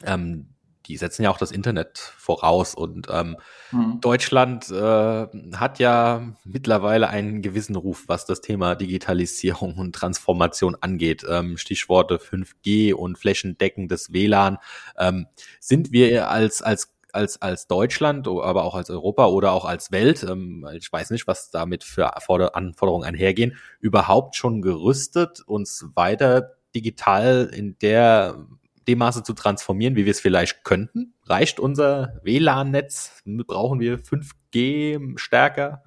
[0.05, 0.49] ähm,
[0.87, 2.75] die setzen ja auch das Internet voraus.
[2.75, 3.37] Und ähm,
[3.73, 4.01] mhm.
[4.01, 5.27] Deutschland äh,
[5.57, 11.25] hat ja mittlerweile einen gewissen Ruf, was das Thema Digitalisierung und Transformation angeht.
[11.29, 14.59] Ähm, Stichworte 5G und flächendeckendes WLAN.
[14.99, 15.27] Ähm,
[15.61, 20.23] sind wir als, als als, als Deutschland, aber auch als Europa oder auch als Welt,
[20.23, 27.51] ähm, ich weiß nicht, was damit für Anforderungen einhergehen, überhaupt schon gerüstet, uns weiter digital
[27.53, 28.47] in der
[28.89, 31.15] dem Maße zu transformieren, wie wir es vielleicht könnten?
[31.25, 33.23] Reicht unser WLAN-Netz?
[33.47, 35.83] Brauchen wir 5G stärker?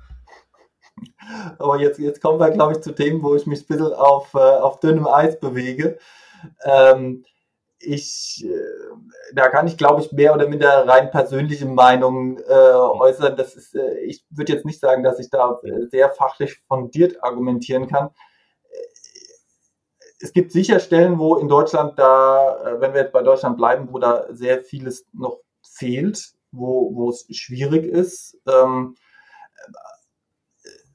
[1.58, 4.34] Aber jetzt, jetzt kommen wir, glaube ich, zu Themen, wo ich mich ein bisschen auf,
[4.34, 5.98] äh, auf dünnem Eis bewege.
[6.64, 7.24] Ähm,
[7.80, 13.38] ich, äh, da kann ich, glaube ich, mehr oder minder rein persönliche Meinungen äh, äußern.
[13.38, 17.88] Das ist, äh, ich würde jetzt nicht sagen, dass ich da sehr fachlich fundiert argumentieren
[17.88, 18.10] kann
[20.20, 23.88] es gibt sicher Stellen, wo in Deutschland da, äh, wenn wir jetzt bei Deutschland bleiben,
[23.92, 28.38] wo da sehr vieles noch fehlt, wo, wo es schwierig ist.
[28.48, 28.96] Ähm,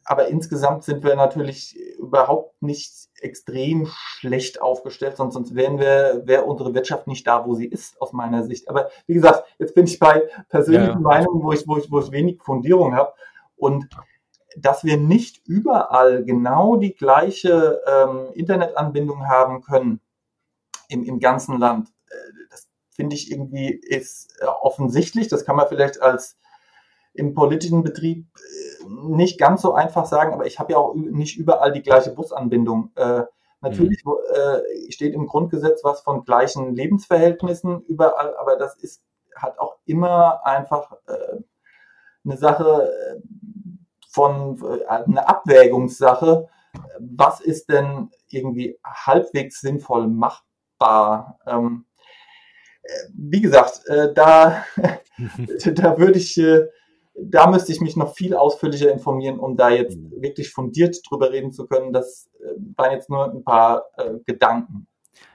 [0.07, 6.45] aber insgesamt sind wir natürlich überhaupt nicht extrem schlecht aufgestellt, sonst, sonst wären wir, wäre
[6.45, 8.69] unsere Wirtschaft nicht da, wo sie ist, aus meiner Sicht.
[8.69, 11.01] Aber wie gesagt, jetzt bin ich bei persönlichen ja.
[11.01, 13.15] Meinungen, wo ich, wo ich, wo ich wenig Fundierung habe.
[13.57, 13.89] Und
[14.57, 20.01] dass wir nicht überall genau die gleiche ähm, Internetanbindung haben können
[20.89, 21.89] im, im ganzen Land.
[22.09, 22.15] Äh,
[22.51, 25.29] das finde ich irgendwie ist äh, offensichtlich.
[25.29, 26.37] Das kann man vielleicht als
[27.15, 31.39] im politischen Betrieb äh, nicht ganz so einfach sagen, aber ich habe ja auch nicht
[31.39, 32.91] überall die gleiche Busanbindung.
[32.97, 33.23] Äh,
[33.61, 34.13] natürlich mhm.
[34.35, 39.03] äh, steht im Grundgesetz was von gleichen Lebensverhältnissen überall, aber das ist
[39.37, 41.43] halt auch immer einfach äh,
[42.25, 42.91] eine Sache,
[44.15, 46.49] von äh, einer Abwägungssache.
[47.01, 51.39] Was ist denn irgendwie halbwegs sinnvoll machbar?
[51.47, 51.85] Ähm,
[52.83, 54.65] äh, wie gesagt, äh, da,
[55.75, 56.69] da würde ich, äh,
[57.17, 60.23] da müsste ich mich noch viel ausführlicher informieren, um da jetzt mhm.
[60.23, 61.93] wirklich fundiert drüber reden zu können.
[61.93, 64.87] Das äh, waren jetzt nur ein paar äh, Gedanken.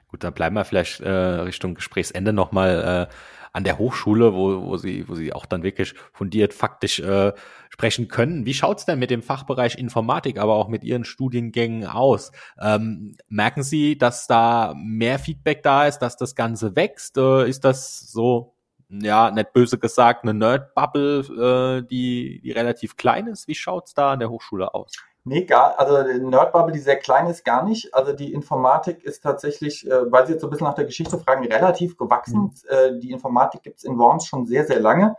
[0.07, 3.13] Gut, dann bleiben wir vielleicht äh, Richtung Gesprächsende nochmal äh,
[3.53, 7.33] an der Hochschule, wo, wo sie, wo sie auch dann wirklich fundiert faktisch äh,
[7.69, 8.45] sprechen können.
[8.45, 12.31] Wie schaut's denn mit dem Fachbereich Informatik, aber auch mit Ihren Studiengängen aus?
[12.59, 17.17] Ähm, merken Sie, dass da mehr Feedback da ist, dass das Ganze wächst?
[17.17, 18.53] Äh, ist das so,
[18.89, 23.47] ja, nicht böse gesagt, eine Nerd-Bubble, äh, die, die relativ klein ist?
[23.47, 24.93] Wie schaut's da an der Hochschule aus?
[25.29, 27.93] Nee, gar, also Nerdbubble, die sehr klein ist, gar nicht.
[27.93, 31.19] Also die Informatik ist tatsächlich, äh, weil Sie jetzt so ein bisschen nach der Geschichte
[31.19, 32.41] fragen, relativ gewachsen.
[32.41, 32.51] Mhm.
[32.67, 35.15] Äh, die Informatik gibt es in Worms schon sehr, sehr lange.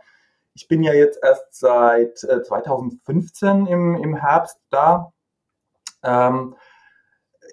[0.53, 5.13] Ich bin ja jetzt erst seit äh, 2015 im, im Herbst da.
[6.03, 6.57] Ähm,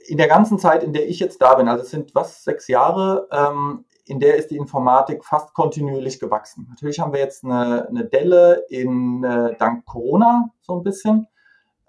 [0.09, 2.67] in der ganzen Zeit, in der ich jetzt da bin, also es sind was, sechs
[2.67, 6.67] Jahre, ähm, in der ist die Informatik fast kontinuierlich gewachsen.
[6.71, 11.29] Natürlich haben wir jetzt eine, eine Delle in, äh, dank Corona so ein bisschen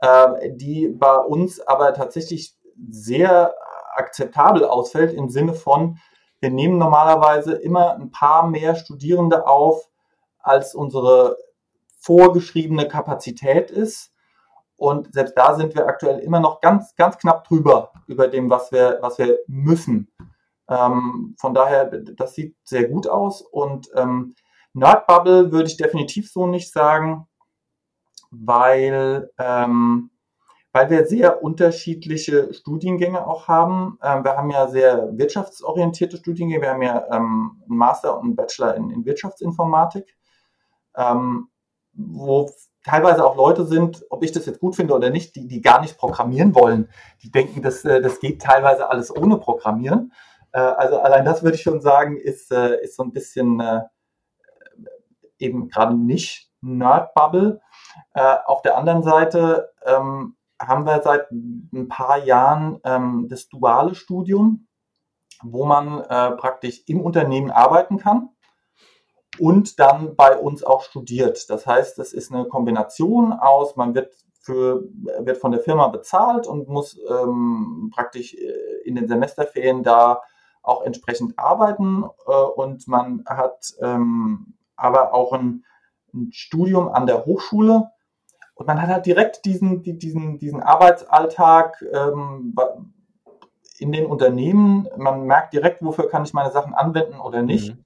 [0.01, 2.55] äh, die bei uns aber tatsächlich
[2.89, 3.53] sehr
[3.95, 5.99] akzeptabel ausfällt im Sinne von,
[6.39, 9.89] wir nehmen normalerweise immer ein paar mehr Studierende auf,
[10.39, 11.37] als unsere
[11.99, 14.13] vorgeschriebene Kapazität ist.
[14.77, 18.71] Und selbst da sind wir aktuell immer noch ganz, ganz knapp drüber, über dem, was
[18.71, 20.09] wir, was wir müssen.
[20.69, 23.41] Ähm, von daher, das sieht sehr gut aus.
[23.41, 24.35] Und ähm,
[24.73, 27.27] Nerdbubble würde ich definitiv so nicht sagen
[28.31, 30.11] weil, ähm,
[30.71, 33.97] weil wir sehr unterschiedliche Studiengänge auch haben.
[34.03, 36.61] Ähm, wir haben ja sehr wirtschaftsorientierte Studiengänge.
[36.61, 40.15] Wir haben ja ähm, einen Master und einen Bachelor in, in Wirtschaftsinformatik,
[40.95, 41.49] ähm,
[41.93, 42.49] wo
[42.83, 45.81] teilweise auch Leute sind, ob ich das jetzt gut finde oder nicht, die, die gar
[45.81, 46.89] nicht programmieren wollen.
[47.23, 50.13] Die denken, das, äh, das geht teilweise alles ohne Programmieren.
[50.51, 53.61] Äh, also allein das würde ich schon sagen, ist, äh, ist so ein bisschen
[55.39, 57.61] eben gerade nicht Nerdbubble.
[58.13, 63.95] Äh, auf der anderen Seite ähm, haben wir seit ein paar Jahren ähm, das duale
[63.95, 64.67] Studium,
[65.41, 68.29] wo man äh, praktisch im Unternehmen arbeiten kann
[69.39, 71.49] und dann bei uns auch studiert.
[71.49, 74.83] Das heißt, das ist eine Kombination aus, man wird für,
[75.19, 80.21] wird von der Firma bezahlt und muss ähm, praktisch äh, in den Semesterferien da
[80.61, 85.65] auch entsprechend arbeiten äh, und man hat ähm, aber auch ein
[86.13, 87.89] ein Studium an der Hochschule
[88.59, 92.53] und man hat halt direkt diesen, diesen, diesen Arbeitsalltag ähm,
[93.77, 94.89] in den Unternehmen.
[94.97, 97.73] Man merkt direkt, wofür kann ich meine Sachen anwenden oder nicht.
[97.73, 97.85] Mhm.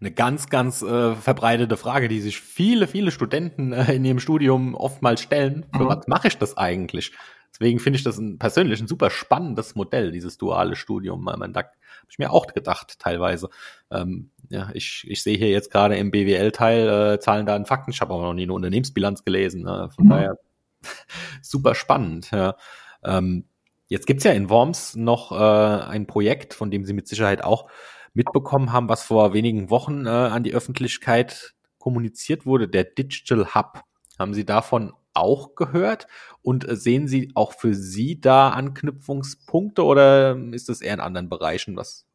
[0.00, 4.74] Eine ganz, ganz äh, verbreitete Frage, die sich viele, viele Studenten äh, in ihrem Studium
[4.74, 5.66] oftmals stellen.
[5.72, 5.88] Für mhm.
[5.88, 7.12] was mache ich das eigentlich?
[7.52, 11.22] Deswegen finde ich das ein, persönlich ein super spannendes Modell, dieses duale Studium.
[11.22, 11.62] Man, da
[12.02, 13.48] habe ich mir auch gedacht, teilweise.
[13.90, 17.92] Ähm, ja, ich, ich sehe hier jetzt gerade im BWL-Teil äh, Zahlen, Daten, Fakten.
[17.92, 19.62] Ich habe aber noch nie eine Unternehmensbilanz gelesen.
[19.62, 19.88] Ne?
[19.94, 20.10] Von mhm.
[20.10, 20.38] daher
[21.42, 22.30] super spannend.
[22.32, 22.56] Ja.
[23.02, 23.46] Ähm,
[23.88, 27.70] jetzt gibt's ja in Worms noch äh, ein Projekt, von dem Sie mit Sicherheit auch
[28.14, 33.82] mitbekommen haben, was vor wenigen Wochen äh, an die Öffentlichkeit kommuniziert wurde, der Digital Hub.
[34.18, 36.06] Haben Sie davon auch gehört?
[36.42, 41.28] Und äh, sehen Sie auch für Sie da Anknüpfungspunkte oder ist das eher in anderen
[41.28, 42.06] Bereichen was?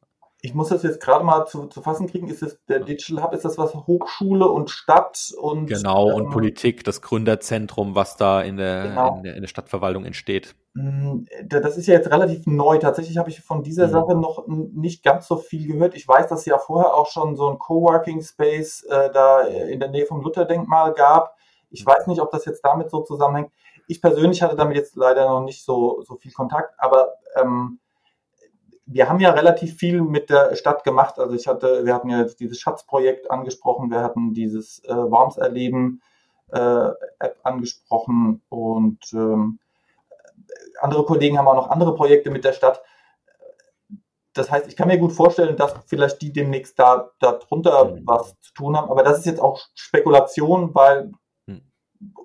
[0.41, 2.27] Ich muss das jetzt gerade mal zu, zu fassen kriegen.
[2.27, 3.33] Ist das der Digital Hub?
[3.33, 8.41] Ist das was Hochschule und Stadt und genau und ähm, Politik, das Gründerzentrum, was da
[8.41, 9.17] in der, genau.
[9.17, 10.55] in der, in der Stadtverwaltung entsteht?
[10.75, 12.77] Mm, das ist ja jetzt relativ neu.
[12.77, 13.91] Tatsächlich habe ich von dieser mhm.
[13.91, 15.95] Sache noch nicht ganz so viel gehört.
[15.95, 19.79] Ich weiß, dass es ja vorher auch schon so ein Coworking Space äh, da in
[19.79, 21.35] der Nähe vom Lutherdenkmal gab.
[21.69, 23.51] Ich weiß nicht, ob das jetzt damit so zusammenhängt.
[23.87, 27.79] Ich persönlich hatte damit jetzt leider noch nicht so, so viel Kontakt, aber ähm,
[28.85, 31.19] wir haben ja relativ viel mit der Stadt gemacht.
[31.19, 36.01] Also ich hatte, wir hatten ja dieses Schatzprojekt angesprochen, wir hatten dieses äh, Worms erleben
[36.51, 36.89] äh,
[37.19, 39.59] App angesprochen und ähm,
[40.79, 42.81] andere Kollegen haben auch noch andere Projekte mit der Stadt.
[44.33, 48.01] Das heißt, ich kann mir gut vorstellen, dass vielleicht die demnächst da darunter mhm.
[48.05, 48.89] was zu tun haben.
[48.89, 51.11] Aber das ist jetzt auch Spekulation, weil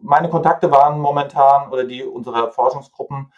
[0.00, 3.32] meine Kontakte waren momentan oder die unserer Forschungsgruppen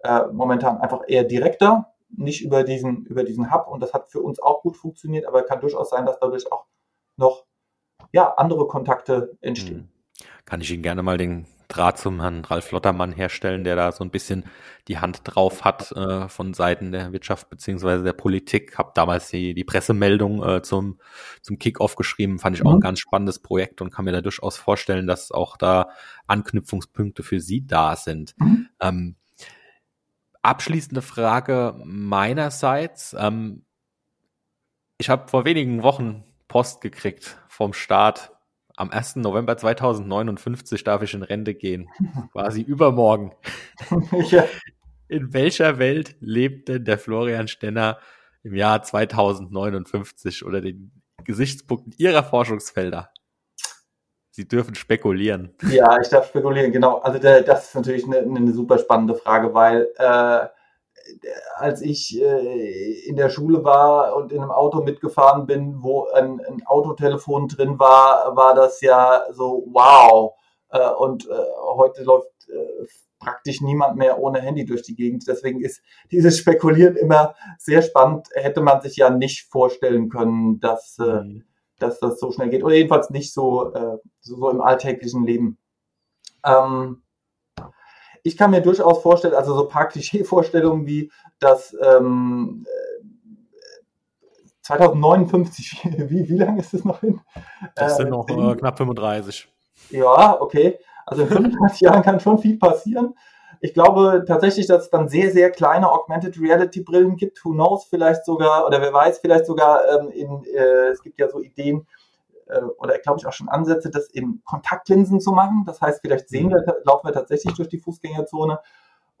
[0.00, 4.20] äh, momentan einfach eher direkter, nicht über diesen, über diesen Hub und das hat für
[4.20, 6.66] uns auch gut funktioniert, aber kann durchaus sein, dass dadurch auch
[7.16, 7.44] noch
[8.12, 9.90] ja, andere Kontakte entstehen.
[10.20, 10.26] Hm.
[10.44, 14.04] Kann ich Ihnen gerne mal den Draht zum Herrn Ralf Lottermann herstellen, der da so
[14.04, 14.44] ein bisschen
[14.88, 18.76] die Hand drauf hat äh, von Seiten der Wirtschaft beziehungsweise der Politik.
[18.78, 20.98] Hab damals die, die Pressemeldung äh, zum,
[21.42, 22.80] zum Kickoff geschrieben, fand ich auch ein mhm.
[22.80, 25.88] ganz spannendes Projekt und kann mir da durchaus vorstellen, dass auch da
[26.26, 28.34] Anknüpfungspunkte für Sie da sind.
[28.38, 28.68] Mhm.
[28.80, 29.16] Ähm,
[30.42, 33.16] abschließende Frage meinerseits.
[33.18, 33.64] Ähm,
[34.98, 38.33] ich habe vor wenigen Wochen Post gekriegt vom Staat
[38.76, 39.16] am 1.
[39.16, 41.88] November 2059 darf ich in Rente gehen.
[42.32, 43.32] Quasi übermorgen.
[44.30, 44.44] ja.
[45.08, 47.98] In welcher Welt lebt denn der Florian Stenner
[48.42, 50.90] im Jahr 2059 oder den
[51.24, 53.10] Gesichtspunkten Ihrer Forschungsfelder?
[54.30, 55.54] Sie dürfen spekulieren.
[55.70, 56.98] Ja, ich darf spekulieren, genau.
[56.98, 60.46] Also der, das ist natürlich eine, eine super spannende Frage, weil äh,
[61.56, 66.40] als ich äh, in der Schule war und in einem Auto mitgefahren bin, wo ein,
[66.40, 70.34] ein Autotelefon drin war, war das ja so wow.
[70.70, 71.34] Äh, und äh,
[71.76, 72.28] heute läuft
[73.24, 75.26] praktisch niemand mehr ohne Handy durch die Gegend.
[75.26, 75.82] Deswegen ist
[76.12, 78.28] dieses Spekulieren immer sehr spannend.
[78.34, 81.44] Hätte man sich ja nicht vorstellen können, dass, äh, mhm.
[81.78, 82.62] dass das so schnell geht.
[82.62, 85.58] Oder jedenfalls nicht so, äh, so, so im alltäglichen Leben.
[86.44, 87.02] Ähm,
[88.24, 92.66] ich kann mir durchaus vorstellen, also so ein paar Klischee-Vorstellungen wie, dass ähm,
[94.62, 97.20] 2059, wie, wie lange ist das noch hin?
[97.76, 99.46] Das sind äh, noch äh, knapp 35.
[99.90, 100.78] Ja, okay.
[101.04, 103.14] Also in 35 Jahren kann schon viel passieren.
[103.60, 107.44] Ich glaube tatsächlich, dass es dann sehr, sehr kleine Augmented Reality Brillen gibt.
[107.44, 111.28] Who knows, vielleicht sogar, oder wer weiß, vielleicht sogar ähm, in, äh, es gibt ja
[111.28, 111.86] so Ideen,
[112.46, 115.64] äh, oder glaube ich auch schon Ansätze, das in Kontaktlinsen zu machen.
[115.66, 118.60] Das heißt, vielleicht sehen wir, laufen wir tatsächlich durch die Fußgängerzone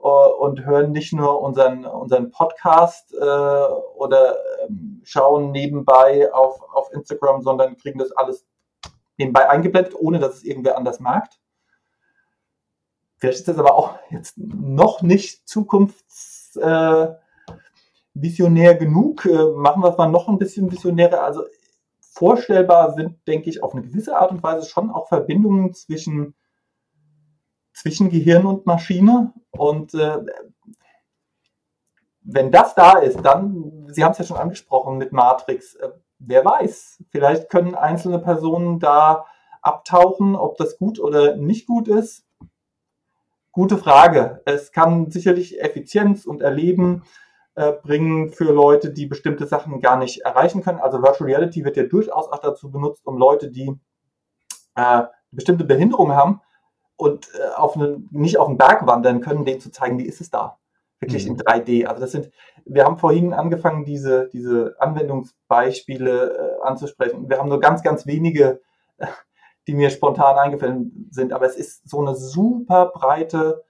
[0.00, 3.16] äh, und hören nicht nur unseren, unseren Podcast äh,
[3.96, 8.46] oder ähm, schauen nebenbei auf, auf Instagram, sondern kriegen das alles
[9.16, 11.40] nebenbei eingeblendet, ohne dass es irgendwer anders merkt.
[13.16, 17.10] Vielleicht ist das aber auch jetzt noch nicht zukunftsvisionär
[18.14, 19.24] äh, genug.
[19.24, 21.22] Äh, machen wir es mal noch ein bisschen visionärer.
[21.22, 21.44] Also
[22.14, 26.34] vorstellbar sind, denke ich, auf eine gewisse Art und Weise schon auch Verbindungen zwischen,
[27.72, 29.32] zwischen Gehirn und Maschine.
[29.50, 30.18] Und äh,
[32.22, 35.90] wenn das da ist, dann, Sie haben es ja schon angesprochen mit Matrix, äh,
[36.20, 39.26] wer weiß, vielleicht können einzelne Personen da
[39.60, 42.24] abtauchen, ob das gut oder nicht gut ist.
[43.50, 44.42] Gute Frage.
[44.44, 47.02] Es kann sicherlich Effizienz und Erleben
[47.54, 50.80] äh, bringen für Leute, die bestimmte Sachen gar nicht erreichen können.
[50.80, 53.78] Also Virtual Reality wird ja durchaus auch dazu benutzt, um Leute, die
[54.74, 56.40] äh, bestimmte Behinderungen haben
[56.96, 60.20] und äh, auf eine, nicht auf den Berg wandern können, denen zu zeigen, wie ist
[60.20, 60.58] es da
[61.00, 61.32] wirklich mhm.
[61.32, 61.86] in 3D.
[61.86, 62.30] Also das sind,
[62.64, 67.28] wir haben vorhin angefangen, diese, diese Anwendungsbeispiele äh, anzusprechen.
[67.28, 68.60] Wir haben nur ganz, ganz wenige,
[68.98, 69.06] äh,
[69.66, 73.64] die mir spontan eingefallen sind, aber es ist so eine super breite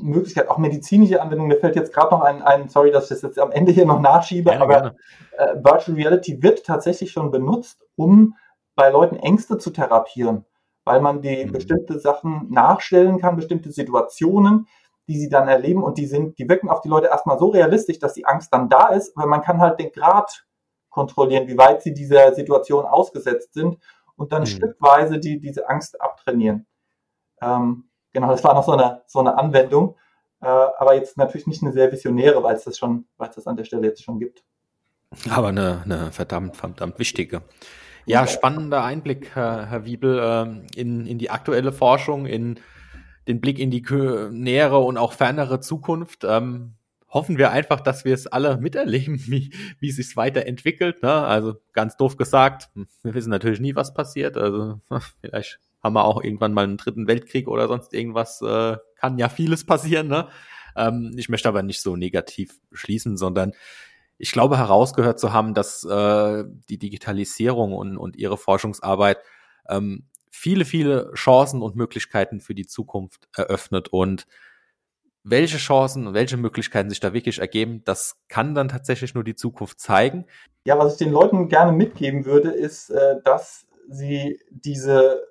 [0.00, 1.48] Möglichkeit, auch medizinische Anwendungen.
[1.48, 3.86] Mir fällt jetzt gerade noch ein, ein, sorry, dass ich das jetzt am Ende hier
[3.86, 4.94] noch nachschiebe, gerne, aber
[5.38, 8.36] Äh, Virtual Reality wird tatsächlich schon benutzt, um
[8.74, 10.44] bei Leuten Ängste zu therapieren,
[10.84, 11.52] weil man die mhm.
[11.52, 14.66] bestimmte Sachen nachstellen kann, bestimmte Situationen,
[15.06, 17.98] die sie dann erleben und die sind, die wirken auf die Leute erstmal so realistisch,
[17.98, 20.44] dass die Angst dann da ist, weil man kann halt den Grad
[20.90, 23.78] kontrollieren, wie weit sie dieser Situation ausgesetzt sind
[24.16, 24.46] und dann mhm.
[24.46, 26.66] stückweise die, diese Angst abtrainieren.
[27.40, 29.96] Ähm, genau, das war noch so eine, so eine Anwendung,
[30.40, 33.46] äh, aber jetzt natürlich nicht eine sehr visionäre, weil es das schon, weil es das
[33.46, 34.44] an der Stelle jetzt schon gibt.
[35.30, 37.42] Aber eine, eine verdammt, verdammt wichtige.
[38.04, 42.58] Ja, spannender Einblick, Herr, Herr Wiebel, ähm, in, in die aktuelle Forschung, in
[43.26, 43.84] den Blick in die
[44.30, 46.24] nähere und auch fernere Zukunft.
[46.24, 46.74] Ähm,
[47.08, 51.02] hoffen wir einfach, dass wir es alle miterleben, wie, wie es sich weiterentwickelt.
[51.02, 51.12] Ne?
[51.12, 52.70] Also ganz doof gesagt,
[53.02, 54.36] wir wissen natürlich nie, was passiert.
[54.36, 54.80] Also
[55.20, 58.42] vielleicht haben wir auch irgendwann mal einen dritten Weltkrieg oder sonst irgendwas.
[58.42, 60.08] Äh, kann ja vieles passieren.
[60.08, 60.28] Ne?
[60.76, 63.52] Ähm, ich möchte aber nicht so negativ schließen, sondern
[64.18, 69.18] ich glaube herausgehört zu haben, dass äh, die Digitalisierung und, und ihre Forschungsarbeit
[69.68, 74.26] ähm, viele, viele Chancen und Möglichkeiten für die Zukunft eröffnet und
[75.24, 79.34] welche Chancen und welche Möglichkeiten sich da wirklich ergeben, das kann dann tatsächlich nur die
[79.34, 80.24] Zukunft zeigen.
[80.64, 85.26] Ja, was ich den Leuten gerne mitgeben würde, ist, äh, dass sie diese,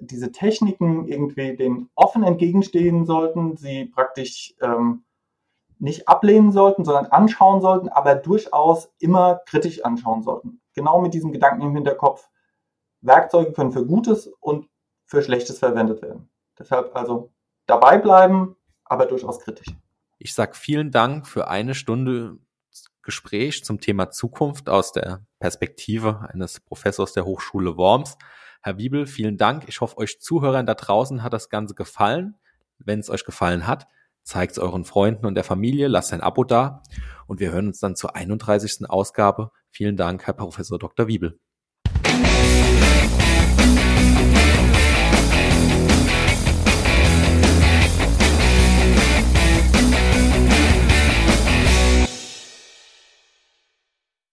[0.00, 5.04] diese Techniken irgendwie dem offen entgegenstehen sollten, sie praktisch ähm,
[5.78, 10.60] nicht ablehnen sollten, sondern anschauen sollten, aber durchaus immer kritisch anschauen sollten.
[10.74, 12.28] Genau mit diesem Gedanken im Hinterkopf,
[13.00, 14.68] Werkzeuge können für Gutes und
[15.06, 16.30] für Schlechtes verwendet werden.
[16.58, 17.32] Deshalb also
[17.66, 19.66] dabei bleiben, aber durchaus kritisch.
[20.18, 22.38] Ich sage vielen Dank für eine Stunde
[23.04, 28.16] Gespräch zum Thema Zukunft aus der Perspektive eines Professors der Hochschule Worms.
[28.64, 29.64] Herr Wiebel, vielen Dank.
[29.68, 32.38] Ich hoffe, euch Zuhörern da draußen hat das Ganze gefallen.
[32.78, 33.86] Wenn es euch gefallen hat,
[34.22, 36.82] zeigt es euren Freunden und der Familie, lasst ein Abo da
[37.26, 38.88] und wir hören uns dann zur 31.
[38.88, 39.50] Ausgabe.
[39.68, 41.08] Vielen Dank, Herr Professor Dr.
[41.08, 41.38] Wiebel.